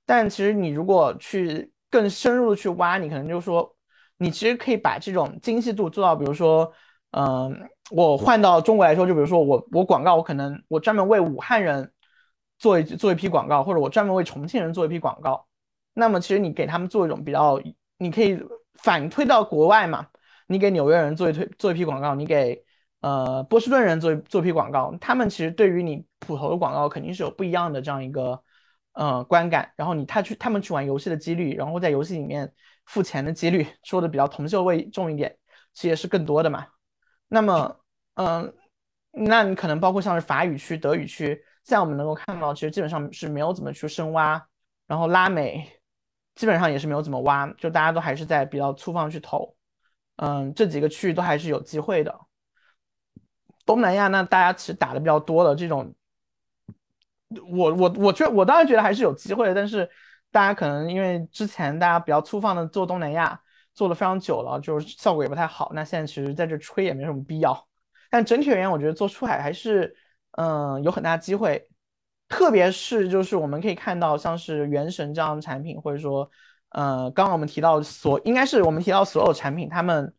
[0.04, 3.74] 但其实你如果去更深入的去挖，你可能就是说，
[4.18, 6.70] 你其实可以把这种精细度做到，比如说，
[7.12, 11.90] 嗯，我换到中国来说，就比如说我我广告，我可能我专门为武汉人
[12.58, 15.46] 做一做一批广告，或者我专门为重庆人做一批广告。
[15.94, 17.60] 那么其实你给他们做一种比较，
[17.98, 18.38] 你可以
[18.74, 20.06] 反推到国外嘛，
[20.46, 22.64] 你给纽约人做一推做一批广告，你给
[23.00, 28.42] 呃波士顿人做做一批广告，他们其实对于你普投的广告肯定是有不一样的这样一个。
[28.98, 32.50] 呃，观感，然后你他去他们去玩游戏的几率，然后在游戏里面
[32.86, 35.36] 付钱的几率，说的比较铜臭味重一点，
[35.74, 36.66] 其实是更多的嘛。
[37.28, 37.76] 那么，
[38.14, 38.54] 嗯，
[39.10, 44.40] 那你可能包括像是法语区、德语区，在我们能够看到，其实基本上是没有怎么去深挖，
[44.86, 45.68] 然后拉美
[46.36, 49.52] 基本上也是没有怎么挖，就大家都还是在比较粗放去投。
[50.14, 52.16] 嗯，这几个区域都还是有机会的。
[53.64, 55.92] 东南亚那大家其实打的比较多的这种。
[57.50, 59.90] 我我我觉我当然觉得还是有机会的，但是
[60.30, 63.38] 大家可能因为之前大家比较粗放的做东南亚
[63.74, 65.72] 做的非常久了，就是效果也不太好。
[65.74, 67.66] 那现在其实在这吹也没什么必要。
[68.08, 69.96] 但整体而言，我觉得做出海还是
[70.36, 71.68] 嗯有很大机会，
[72.28, 76.30] 特别是就是我们可以看到像是原神这样的产品，或者说
[76.70, 80.14] 呃刚刚我们提到所应该是我们提到所有产品，他们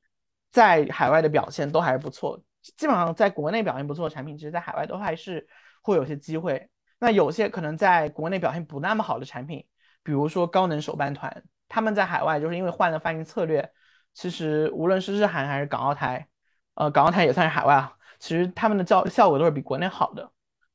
[0.52, 2.42] 在海外的表现都还是不错。
[2.76, 5.48] 基本上在国内表现不错的产品，其实在海外都还是
[5.82, 6.70] 会有些机会。
[7.00, 9.66] 那有些可能在国内表现不那么好的产品，
[10.04, 13.72] 比如说高能手办团，他们在海外就是因为换了发行策略，
[14.14, 16.28] 其实无论是日韩还是港澳台，
[16.74, 20.32] 呃，港澳台也算是海外啊，其实他们的效效果都是比国内好的。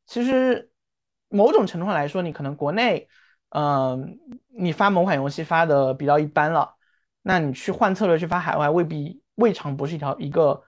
[0.07, 0.71] 其实
[1.29, 3.09] 某种程度上来说，你可能国内，
[3.51, 4.19] 嗯，
[4.57, 6.75] 你发某款游戏发的比较一般了，
[7.23, 10.63] 那你去换策略去发海外，未必未尝不是一条一个。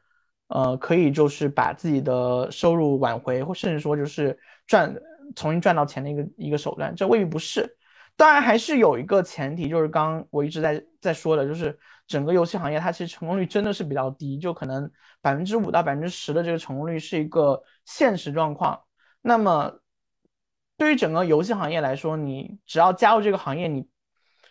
[0.49, 4.95] 呃，可以就是把自己的收入挽回，或甚至说就是赚
[5.35, 7.67] 重新赚到钱的一个一个手段，这未必不是。
[8.15, 14.89] 当然还是有一个前提，就是刚我一直在在说的，就是整个游戏行业它其实成功率真的是比较低，就可能
[15.25, 18.79] 百分之五到百分之十的这个成功率是一个现实状况。
[19.23, 19.81] 那么
[20.77, 23.89] 对于整个游戏行业来说，你只要加入这个行业，你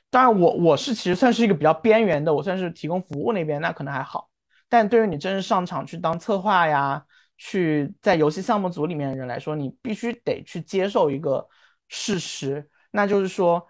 [0.10, 4.32] 当然我我是其实算是一个比较边缘的，我算是提供服务那边，那可能还好。
[4.68, 7.06] 但对于你真正上场去当策划呀，
[7.38, 11.48] 去在游戏项目组里面的人来说，你必须得去接受一个
[11.88, 13.68] 事实，那就是说，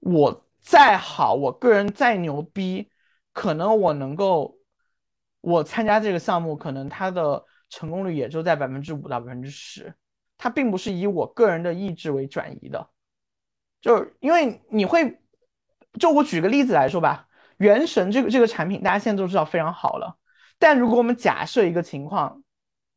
[0.00, 2.90] 我再好，我个人再牛逼，
[3.34, 4.57] 可能我能够，
[5.40, 9.94] 我参加这个项目，可能它的成功率也就在百分之五到百分之十，
[10.36, 12.88] 它并不是以我个人的意志为转移的，
[13.80, 15.20] 就是因为你会，
[15.98, 17.28] 就我举个例子来说吧，
[17.58, 20.18] 原神这个这个产品，大家现在都知道非常好了。
[20.58, 22.42] 但如果我们假设一个情况，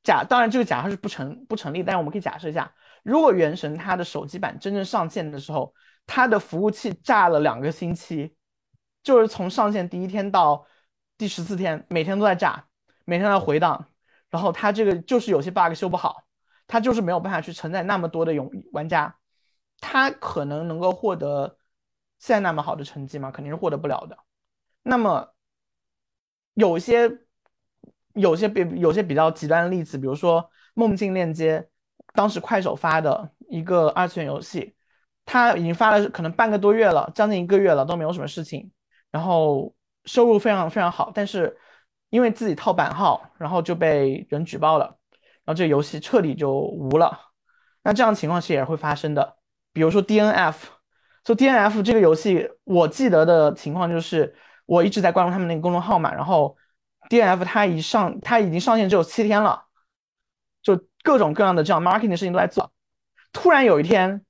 [0.03, 2.73] 假当然这个假设是不成不成立，但是我们可以假设一下，
[3.03, 5.71] 如果原神它的手机版真正上线的时候，
[6.07, 8.35] 它的服务器炸了两个星期，
[9.03, 10.65] 就是从上线第一天到
[11.21, 12.65] 第十四天，每天都在炸，
[13.05, 13.85] 每天在回荡，
[14.31, 16.23] 然后它这个就是有些 bug 修不好，
[16.65, 19.15] 它就是没有办法去承载那么多的用玩家，
[19.79, 21.59] 它可能能够获得
[22.17, 23.29] 现在那么好的成绩吗？
[23.29, 24.17] 肯定是获得不了的。
[24.81, 25.35] 那么
[26.55, 27.19] 有些。
[28.13, 30.41] 有些比有些比较极端的例子，比如说
[30.73, 31.59] 《梦境链接》，
[32.13, 34.75] 当时快手发的一个二次元游戏，
[35.23, 38.69] 它已经发了可能半个多月了，将近一个月了都没有什么事情，
[39.11, 39.73] 然后
[40.05, 41.57] 收入非常非常好，但是
[42.09, 44.85] 因为自己套版号，然后就被人举报了，
[45.43, 47.17] 然后这个游戏彻底就无了。
[47.83, 49.37] 那这样情况其实也会发生的，
[49.73, 50.55] 比如说 DNF，
[51.23, 54.35] 就 DNF 这个游戏，我记得的情况就是
[54.65, 56.57] 我一直在关注他们那个公众号嘛，然后。
[57.09, 59.65] D N F 它一上，它已经上线只有七天了，
[60.61, 62.71] 就各种各样的这样 marketing 的事情都在做。
[63.33, 64.23] 突然有一天，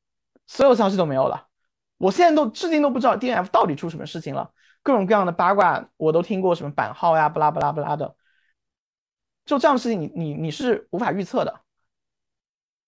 [0.48, 1.48] 所有消息都没有了，
[1.98, 4.50] 我现在都至今都不知道 D N F 到底出什么事情了。
[4.84, 8.16] 各种各样的八卦我都听过，什么版号呀，不拉不拉不拉的，
[9.46, 11.62] 就这样的事情，你你你是无法预测的。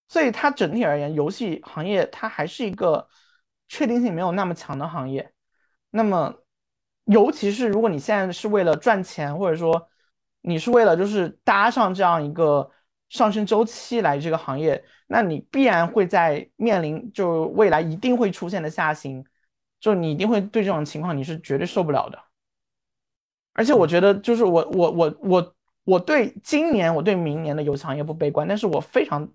[0.08, 3.08] 所以它整体而言，游戏行业它还是一个
[3.68, 5.34] 确定性没有那么强的行业。
[5.90, 6.40] 那么。
[7.08, 9.90] 尤其是如果你现在是为了赚钱，或者说
[10.40, 12.72] 你是为了就是搭上这样一个
[13.10, 19.22] 上升周期来这个行业，那你必然会在面临就未来一定会出现的下行，
[19.84, 22.18] 就你一定会对这种情况你是绝对受不了的。
[23.52, 29.28] 而且我觉得就是我我我我我对今年我对明年的游戏行业不悲观，但是我非常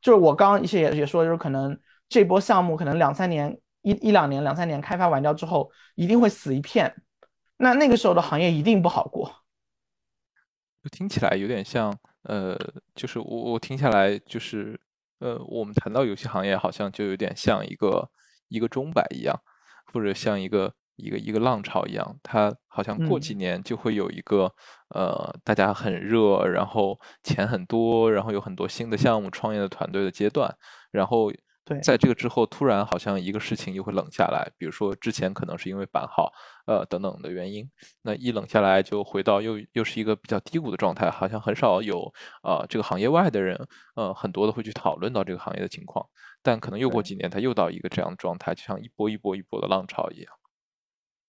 [0.00, 1.78] 就是我刚刚一些也也说就是可能
[2.08, 6.92] 这波项目可能两三年一一两年两三年开发完掉之后一定会死一片。
[7.58, 9.32] 那那个时候的行业一定不好过，
[10.90, 12.58] 听起来有点像，呃，
[12.96, 14.80] 就是我我听下来就是，
[15.20, 18.10] 呃，我们谈到游戏行业，好像就有点像一个
[18.48, 19.40] 一个钟摆一样，
[19.92, 24.52] 或者像一个一个一个浪潮一样，它好像过几年就会有一个，
[24.94, 30.54] 呃，大家很热，然后钱很多，然后有很多新的项目、创业的团队的阶段，
[30.90, 31.30] 然后。
[31.64, 36.32] 对，在这个之后，突然好像一个事情又会冷下来，比如说之前可能是因为版号，
[36.66, 37.70] 呃等等的原因，
[38.02, 43.56] 那一冷下来就回到又又是一个比较低谷的状态，好像很少有呃这个行业外的人，
[43.94, 46.04] 呃很多的会去讨论到这个行业的情况，
[46.42, 50.34] 但可能又过几年，它又到一个这样的状态，就像一波一波一波的浪潮一样。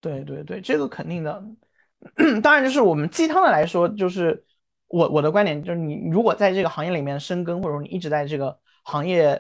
[0.02, 1.44] 对对对，这个肯定的，
[2.42, 4.44] 当然就是我们鸡汤的来说，就是
[4.88, 9.40] 我我的观点就是，你如果在这个行业里面深耕，或者说你一直在这个行业。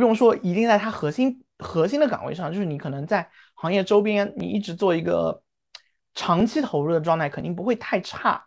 [0.00, 5.42] 不用说，一定在它核心核心的岗位上，就是你可能在行业周边，你一直做一个
[6.14, 8.46] 长期投入的状态，肯定不会太差。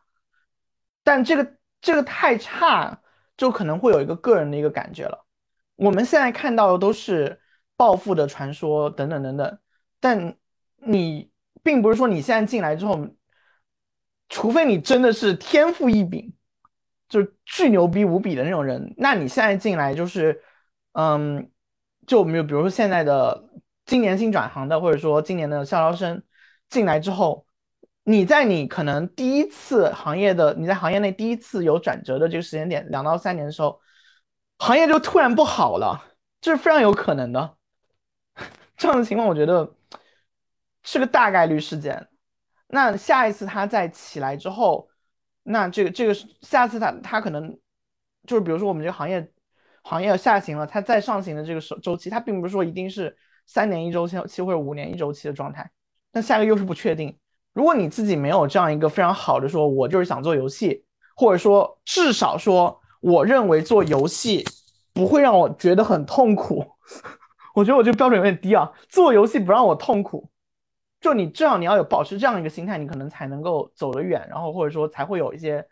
[1.04, 3.00] 但这个这个太差，
[3.38, 5.26] 就可能会有一个个人的一个感觉了。
[5.76, 7.40] 我们现在看到的都是
[7.78, 9.60] 暴富的传说等等等等，
[10.00, 10.36] 但
[10.78, 11.32] 你
[11.62, 13.08] 并不是说你现在进来之后，
[14.28, 16.34] 除非你真的是天赋异禀，
[17.08, 20.42] 就是巨牛逼无比的那种人，那你现在进来就是。
[20.94, 21.52] 嗯，
[22.08, 23.50] 就我们就比如说现在的
[23.86, 26.24] 今年新转行的，或者说今年的校招生
[26.70, 27.46] 进来之后，
[28.04, 33.80] 你在你可能第一次行业的你在行业内第一次有转折的这个时间点，两到三年的时候，
[34.60, 36.04] 行业就突然不好了，
[36.42, 37.58] 这是非常有可能的。
[38.78, 39.76] 这样的情况，我觉得
[40.84, 42.08] 是个大概率事件。
[42.68, 44.90] 那下一次它再起来之后，
[45.44, 47.60] 那这个这个下次它它可能
[48.28, 49.32] 就是比如说我们这个行业
[49.84, 53.16] 行业下行了，它再上行的这个周周期，它并不是说一定是
[53.46, 55.70] 三年一周期期或者五年一周期的状态。
[56.12, 57.18] 那下个又是不确定。
[57.54, 60.84] 如果你自己没有这样一个非常好的说，我就是想做游戏，
[61.16, 64.44] 或者说至少说我认为做游戏
[64.94, 66.66] 不会让我觉得很痛苦。
[67.54, 70.28] 我觉得我这个标准有点低啊，做游戏不让我痛苦。
[71.00, 75.64] 就你这样，你要有保持这样一个心态，你可能才能够走得远，然后或者说才会有一些，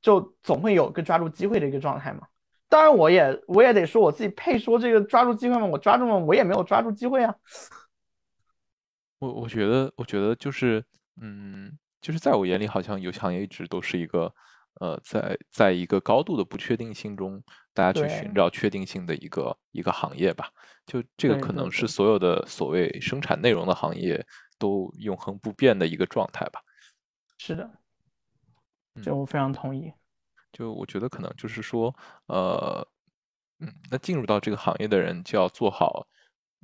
[0.00, 2.22] 就总会有个抓住机会的一个状态嘛。
[2.68, 5.66] 当然，我也我也得说我自己配说这个抓住机会吗？
[5.66, 7.34] 我抓住了，我也没有抓住机会啊。
[9.20, 10.84] 我我觉得，我觉得就是，
[11.20, 14.34] 嗯，就是在我眼里，好像游戏行业一直都是一个，
[14.80, 17.42] 呃，在在一个高度的不确定性中，
[17.72, 20.50] 大家去寻找确定性的一个一个行业吧。
[20.86, 24.24] 就这个可能是所有的所谓生产内容的行业。
[24.56, 26.60] 都永恒不变的一个状态吧。
[27.38, 27.68] 是的，
[29.02, 29.92] 这我非常同意。
[30.54, 31.94] 就我觉得可能就是说，
[32.28, 32.86] 呃，
[33.58, 36.06] 嗯，那进入到这个行业的人就要做好，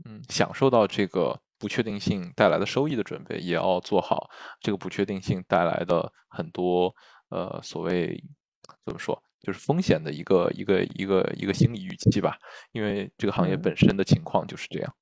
[0.05, 4.31] 嗯，享受到这个不确定性带来的收益的准备，也要做好
[4.61, 6.95] 这个不确定性带来的很多
[7.31, 8.23] 呃所谓
[8.85, 12.39] 怎么说，就是风险的一个一个一个一个心理预期吧。
[12.71, 14.97] 因为这个行业本身的情况就是这样。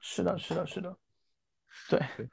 [0.00, 0.96] 是的，是的，是的。
[1.88, 2.28] 对对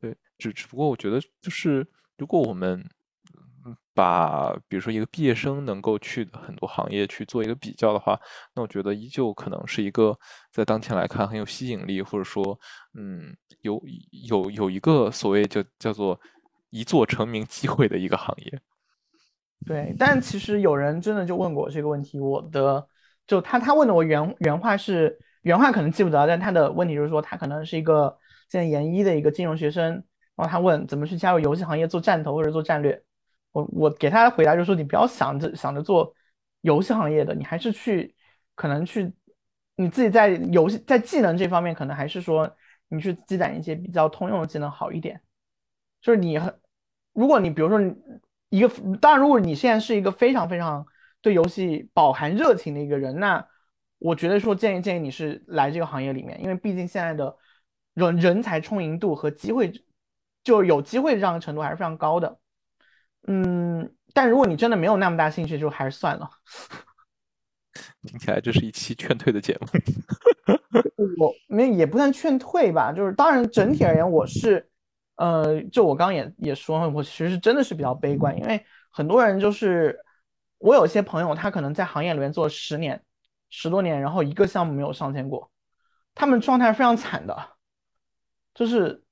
[0.00, 1.86] 对，只只不过我觉得，就是
[2.16, 2.88] 如果我们
[3.94, 8.18] 把比如说一个毕业生能够去的很多行业去做一个比较的话，
[8.54, 10.18] 那我觉得依旧可能是一个
[10.52, 12.58] 在当前来看很有吸引力，或者说
[12.98, 13.80] 嗯有
[14.28, 16.18] 有有一个所谓叫叫做
[16.70, 18.60] 一座成名机会的一个行业。
[19.66, 22.86] 对，但其实有人真的就问过我这个问题，我的
[23.26, 28.16] 就他他问的我原原话是原话可能记不得，但他的问题就是说他可能是一个。
[28.50, 29.90] 现在研一的一个金融学生，
[30.36, 33.02] 然后他问怎么去加入游戏行业做战投或者做战略，
[33.54, 36.14] 我我给他的回答就是说，你不要想着想着做
[36.60, 38.14] 游戏行业的，你还是去
[38.54, 39.10] 可能去
[39.76, 42.54] 你自己在游戏在技能这方面，可能还是说
[42.88, 45.20] 你去积攒一些比较通用的技能好一点。
[46.02, 46.54] 就是你很，
[47.12, 47.80] 如果你比如说
[48.50, 48.68] 一个，
[49.00, 50.86] 当然如果你现在是一个非常非常
[51.22, 53.46] 对游戏饱含热情的一个人，那
[53.98, 57.36] 我觉得说建议建议你是来这个行业里面，因为毕竟现在的。
[57.94, 59.72] 人人才充盈度和机会，
[60.42, 62.40] 就有机会这样的程度还是非常高的。
[63.26, 66.30] 嗯，但如果你真的没有那么大兴趣，就还是算了。
[68.06, 69.66] 听起来这是一期劝退的节目。
[71.18, 74.68] 我没也不算劝退吧，就是当然整体而言，我是
[75.16, 79.98] 呃，就我刚刚也也说，我其实真的是比较悲观，因为很多人就是
[80.58, 83.02] 我有些朋友，他可能在行业里面做十年、
[83.50, 85.50] 十多年，然后一个项目没有上线过，
[86.14, 87.36] 他们状态非常惨的。
[88.54, 89.02] 就是，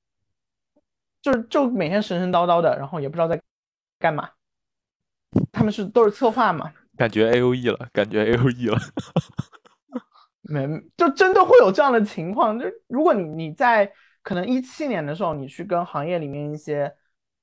[1.21, 3.41] 就是就每天神神叨叨的，然后也不知道在
[4.03, 4.29] 干嘛。
[5.49, 6.73] 他们是都是策划嘛？
[6.97, 8.77] 感觉 A O E 了，感觉 A O E 了。
[10.41, 12.59] 没，就真的会有这样的情况。
[12.59, 13.89] 就如果你你在
[14.21, 16.93] 可能一七年的时候，你去跟行业里面一些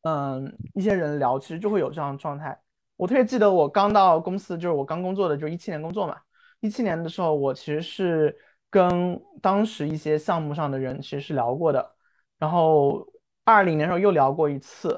[0.03, 2.61] 嗯一些人聊，其实就会有这样的状态。
[2.97, 6.17] 我特别记得我刚到公司，就是我刚工作的，就一七年工作嘛。
[6.61, 8.37] 一七年的时候，我其实是。
[8.73, 11.97] 跟当时一些项目上的人其实是聊过的，
[12.39, 13.05] 然后
[13.45, 14.97] 二零年时候又聊过一次。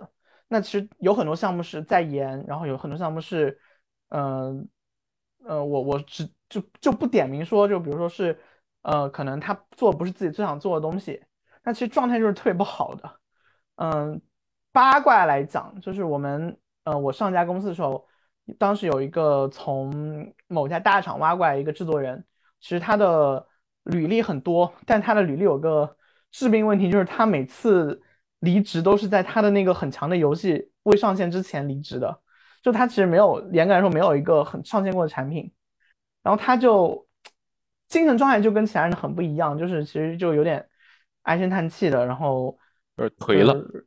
[0.53, 3.59] 那其实有很多项目是在延，然后有很多项目是，
[4.11, 4.69] 嗯，
[5.45, 8.39] 呃，我我只就就不点名说，就比如说是，
[8.83, 11.23] 呃，可能他做不是自己最想做的东西，
[11.63, 13.11] 那其实状态就是特别不好的。
[13.77, 14.21] 嗯，
[14.73, 18.07] 八卦来讲，就是我们，呃，我上家公司的时候，
[18.59, 22.25] 当时有一个从某家大厂挖过来一个制作人，
[22.61, 23.49] 其实他的。
[23.87, 25.97] 履历很多，但他的履历有个
[26.31, 28.01] 致命问题，就是他每次
[28.43, 32.21] 离职都是在他的那个很强的游戏未上线之前离职的。
[32.63, 35.53] 就他其实没有严格来说没有一个很上线过的产品，
[36.23, 37.05] 然后他就
[37.89, 40.65] 精神状态就跟其他人很不一样，就是其实就有点
[41.23, 42.57] 唉声叹气的，然后
[42.97, 43.85] 有点颓了。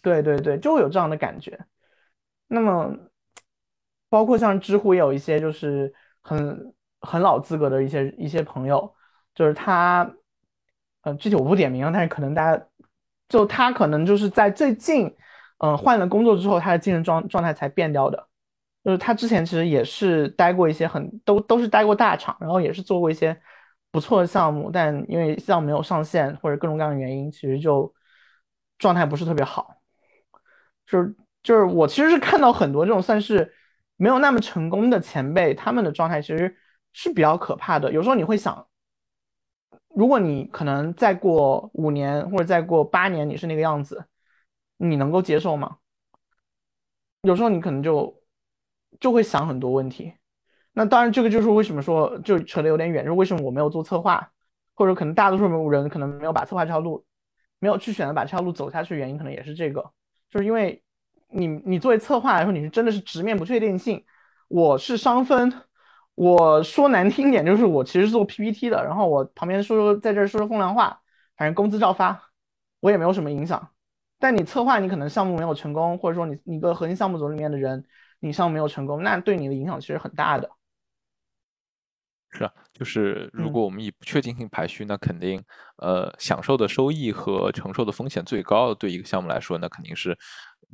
[0.00, 1.58] 对对对，就会有这样的感觉。
[2.46, 2.96] 那么
[4.08, 8.94] 包括像知乎也有一些就是很很老资格的一些一些朋友。
[9.34, 10.12] 就是他，
[11.02, 12.67] 嗯，具体我不点名，但是可能大家，
[13.28, 15.14] 就他可能就是在最近，
[15.58, 18.28] 嗯，换了工作之后，他的精神状状态才变掉的。
[18.84, 23.38] 就是他之前其实也是待过一些很都都是待过大厂，然后也是做过一些
[23.90, 27.92] 不错的项目，但因为项目没有上线或者各种各样的原因，其实就
[28.78, 29.74] 状态不是特别好。
[30.86, 33.52] 就是就是我其实是看到很多这种算是
[33.96, 36.56] 没有那么成功的前辈，他们的状态其实
[36.94, 37.92] 是比较可怕的。
[37.92, 38.66] 有时候你会想，
[39.94, 44.04] 如果你可能再过五年或者再过八年你是那个样子，
[44.76, 45.78] 你能够接受吗？
[47.22, 48.22] 有时候你可能就
[49.00, 50.12] 就会想很多问题。
[50.72, 54.30] 那当然，这个就是为什么说就扯得有点远，就是为什么我没有做策划，
[54.74, 57.04] 或者可能大多数人可能没有把策划这条路
[57.58, 59.90] 没有去选择把这条路走下去，原因可能也是这个，
[60.30, 60.80] 就是因为
[61.30, 64.04] 你你作为策划来说，你是真的是直面不确定性。
[64.46, 65.52] 我是商分，
[66.18, 71.00] 我说难听点就是我其实是做 PPT 的，然后我旁边说说在这说说风凉话，
[71.36, 72.20] 反正工资照发，
[72.80, 73.70] 我也没有什么影响。
[74.18, 77.84] 但你策划，你可能项目没有成功，或者说你你个核心项目组里面的人，
[78.18, 80.50] 你项目没有成功，那对你的影响其实很大的。
[82.30, 85.40] 是啊，就是如果我们以不确定性排序，那肯定
[85.76, 90.18] 呃享受的收益和承受的风险最高，对一个项目来说，那肯定是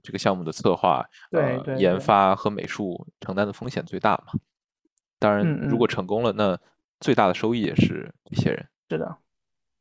[0.02, 4.32] 这个项目的策划、呃研发和美术承担的风险最大嘛。
[5.24, 6.60] 当然，如果成功了，那
[7.00, 8.68] 最大的收益也是一些人。
[8.90, 9.16] 是的，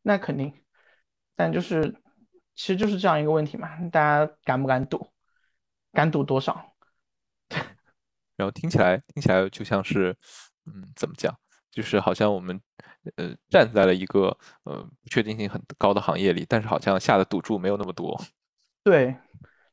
[0.01, 0.53] 那肯定。
[1.35, 1.93] 但就是
[2.55, 5.05] 其实就是这样一个问题嘛，大家敢不敢赌？
[5.91, 6.73] 敢赌多少？
[8.37, 10.15] 然后听起来听起来就像是
[10.65, 11.37] 嗯，怎么讲？
[11.69, 12.57] 就是好像我们，
[13.17, 18.17] 呃，站在了一个呃不确定性很高的行业里，但是好像下的赌注没有那么多。
[18.81, 19.13] 对，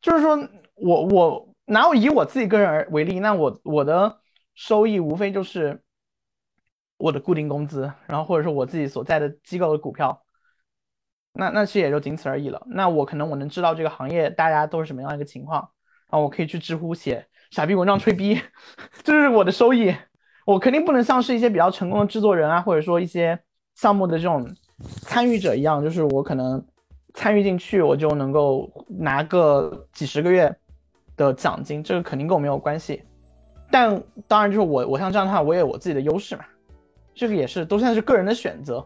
[0.00, 0.36] 就是说
[0.74, 4.19] 我我拿我以我自己个人而为例，那我我的
[4.61, 5.82] 收益无非就是
[6.98, 10.22] 我的固定工资，然后或者说我自己所在的机构的股票，
[11.32, 12.62] 那那其实也就仅此而已了。
[12.66, 15.62] 那我可能我能知道这个行业大家都是什么样一个情况，
[16.11, 18.38] 然后我可以去知乎写傻逼文章吹逼，
[19.02, 19.96] 这是我的收益。
[20.44, 23.38] 我肯定不能像是一些比较成功的制作人啊，或者说一些
[23.76, 24.46] 项目的这种
[25.00, 26.62] 参与者一样，就是我可能
[27.14, 30.54] 参与进去，我就能够拿个几十个月
[31.16, 33.02] 的奖金，这个肯定跟我没有关系。
[33.70, 36.44] 但当然，就是我我像这样的话，我也有我自己的优势嘛，
[37.14, 38.84] 这个也是都算是个人的选择。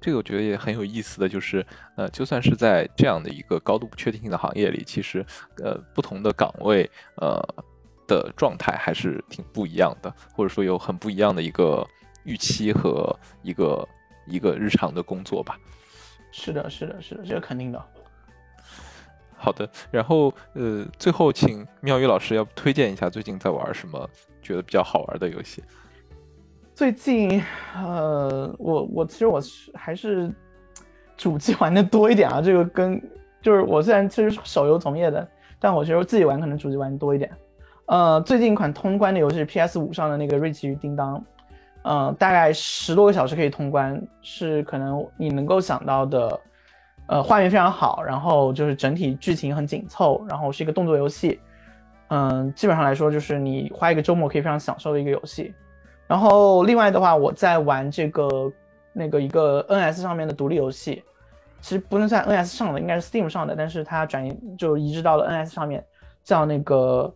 [0.00, 1.66] 这个我觉得也很有意思的就是，
[1.96, 5.24] 呃，就算是在这样的一个高度不确定性的行业里，其实
[5.62, 7.42] 呃不同的岗位，呃。
[8.10, 11.86] 的状态还是挺不一样的，或者说有很不一样的一个
[12.24, 13.88] 预期和一个
[14.26, 15.56] 一个日常的工作吧。
[16.32, 17.80] 是的，是的，是的，这个肯定的。
[19.42, 24.08] 好的，然后呃，最后请妙宇老师要推荐一下最近在玩什么
[24.42, 25.64] 觉得比较好玩的游戏。
[26.74, 27.42] 最近
[27.74, 29.40] 呃，我我其实我
[29.74, 30.30] 还是
[31.16, 33.00] 主机玩的多一点啊，这个跟
[33.40, 35.26] 就是我虽然其实手游从业的，
[35.58, 37.30] 但我觉得自己玩可能主机玩的多一点。
[37.86, 41.18] 呃，最近一款通关的游戏是 PS 五上的那个《瑞奇与叮当》，
[41.82, 46.40] 呃，大概十多个小时可以通关，是可能你能够想到的，
[47.10, 51.40] 呃，画面非常好，然后就是整体剧情很紧凑，然后是一个动作游戏，
[52.08, 55.52] 嗯，基本上来说就是你花一个周末可以非常享受的一个游戏。
[56.06, 58.52] 然后另外的话，我在玩这个
[58.92, 61.02] 那个一个 NS 上面的独立游戏，
[61.60, 65.84] 其实不能算 NS 上的，应该是 Steam 上的，但是它转移就移植到了 NS 上面，
[66.22, 67.12] 叫那个。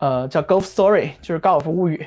[0.00, 2.06] 呃，叫《Golf Story》，就是高尔夫物语。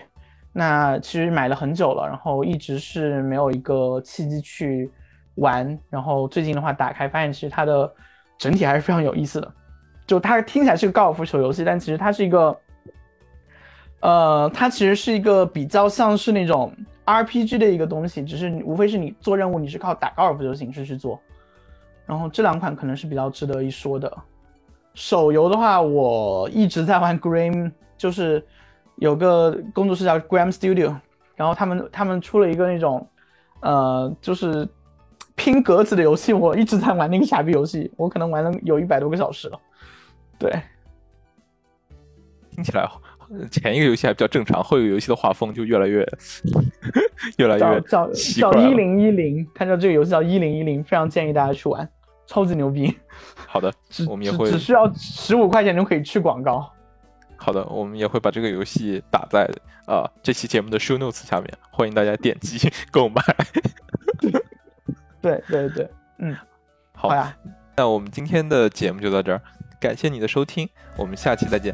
[0.52, 4.92] 那其实买了很久了，然后一直是没有一个契机去
[5.36, 5.78] 玩。
[5.90, 7.92] 然后最近的话，打开发现其实它的
[8.38, 9.52] 整体还是非常有意思的。
[10.06, 12.58] 就它听起来是个高尔夫球游戏，但其实它是一个，
[14.02, 16.72] 呃，它其实是一个比较像是那种
[17.06, 21.20] RPG 的一个东西，只是无非是你做任务，你是靠打高尔夫球形式去做。
[22.06, 24.12] 然后这两款可能是比较值得一说的。
[24.94, 27.72] 手游的话，我一直在玩 Gram。
[27.96, 28.46] 就是
[28.96, 30.94] 有个工作室叫 Gram Studio，
[31.36, 33.08] 然后他们他们出了一个那种，
[33.62, 34.68] 呃，就是
[35.36, 39.60] 拼格子的游戏，我一直在玩那个傻逼游戏，我可能玩了有一百多个小时了。
[40.38, 40.52] 对，
[42.52, 42.88] 听起来
[43.50, 46.06] 前一个游戏还比较正常，后一个游戏的画风就越来越
[47.38, 51.88] 越来越叫叫一零一零，它叫这个游戏叫一零一零，非常建议大家去玩，
[52.28, 52.96] 超级牛逼。
[53.48, 53.74] 好的，
[54.08, 56.70] 我们也会只需要十五块钱就可以去广告。
[57.38, 59.50] 好的，我们也会把这个游戏打在
[59.88, 63.22] 啊这期节目的 show notes 下面，欢迎大家点击 购买。
[65.24, 65.90] 对对对，
[66.20, 66.36] 嗯，
[66.94, 67.36] 好呀，
[67.78, 69.42] 那我们今天的节目就到这儿，
[69.80, 71.74] 感谢你的收听，我们下期再见。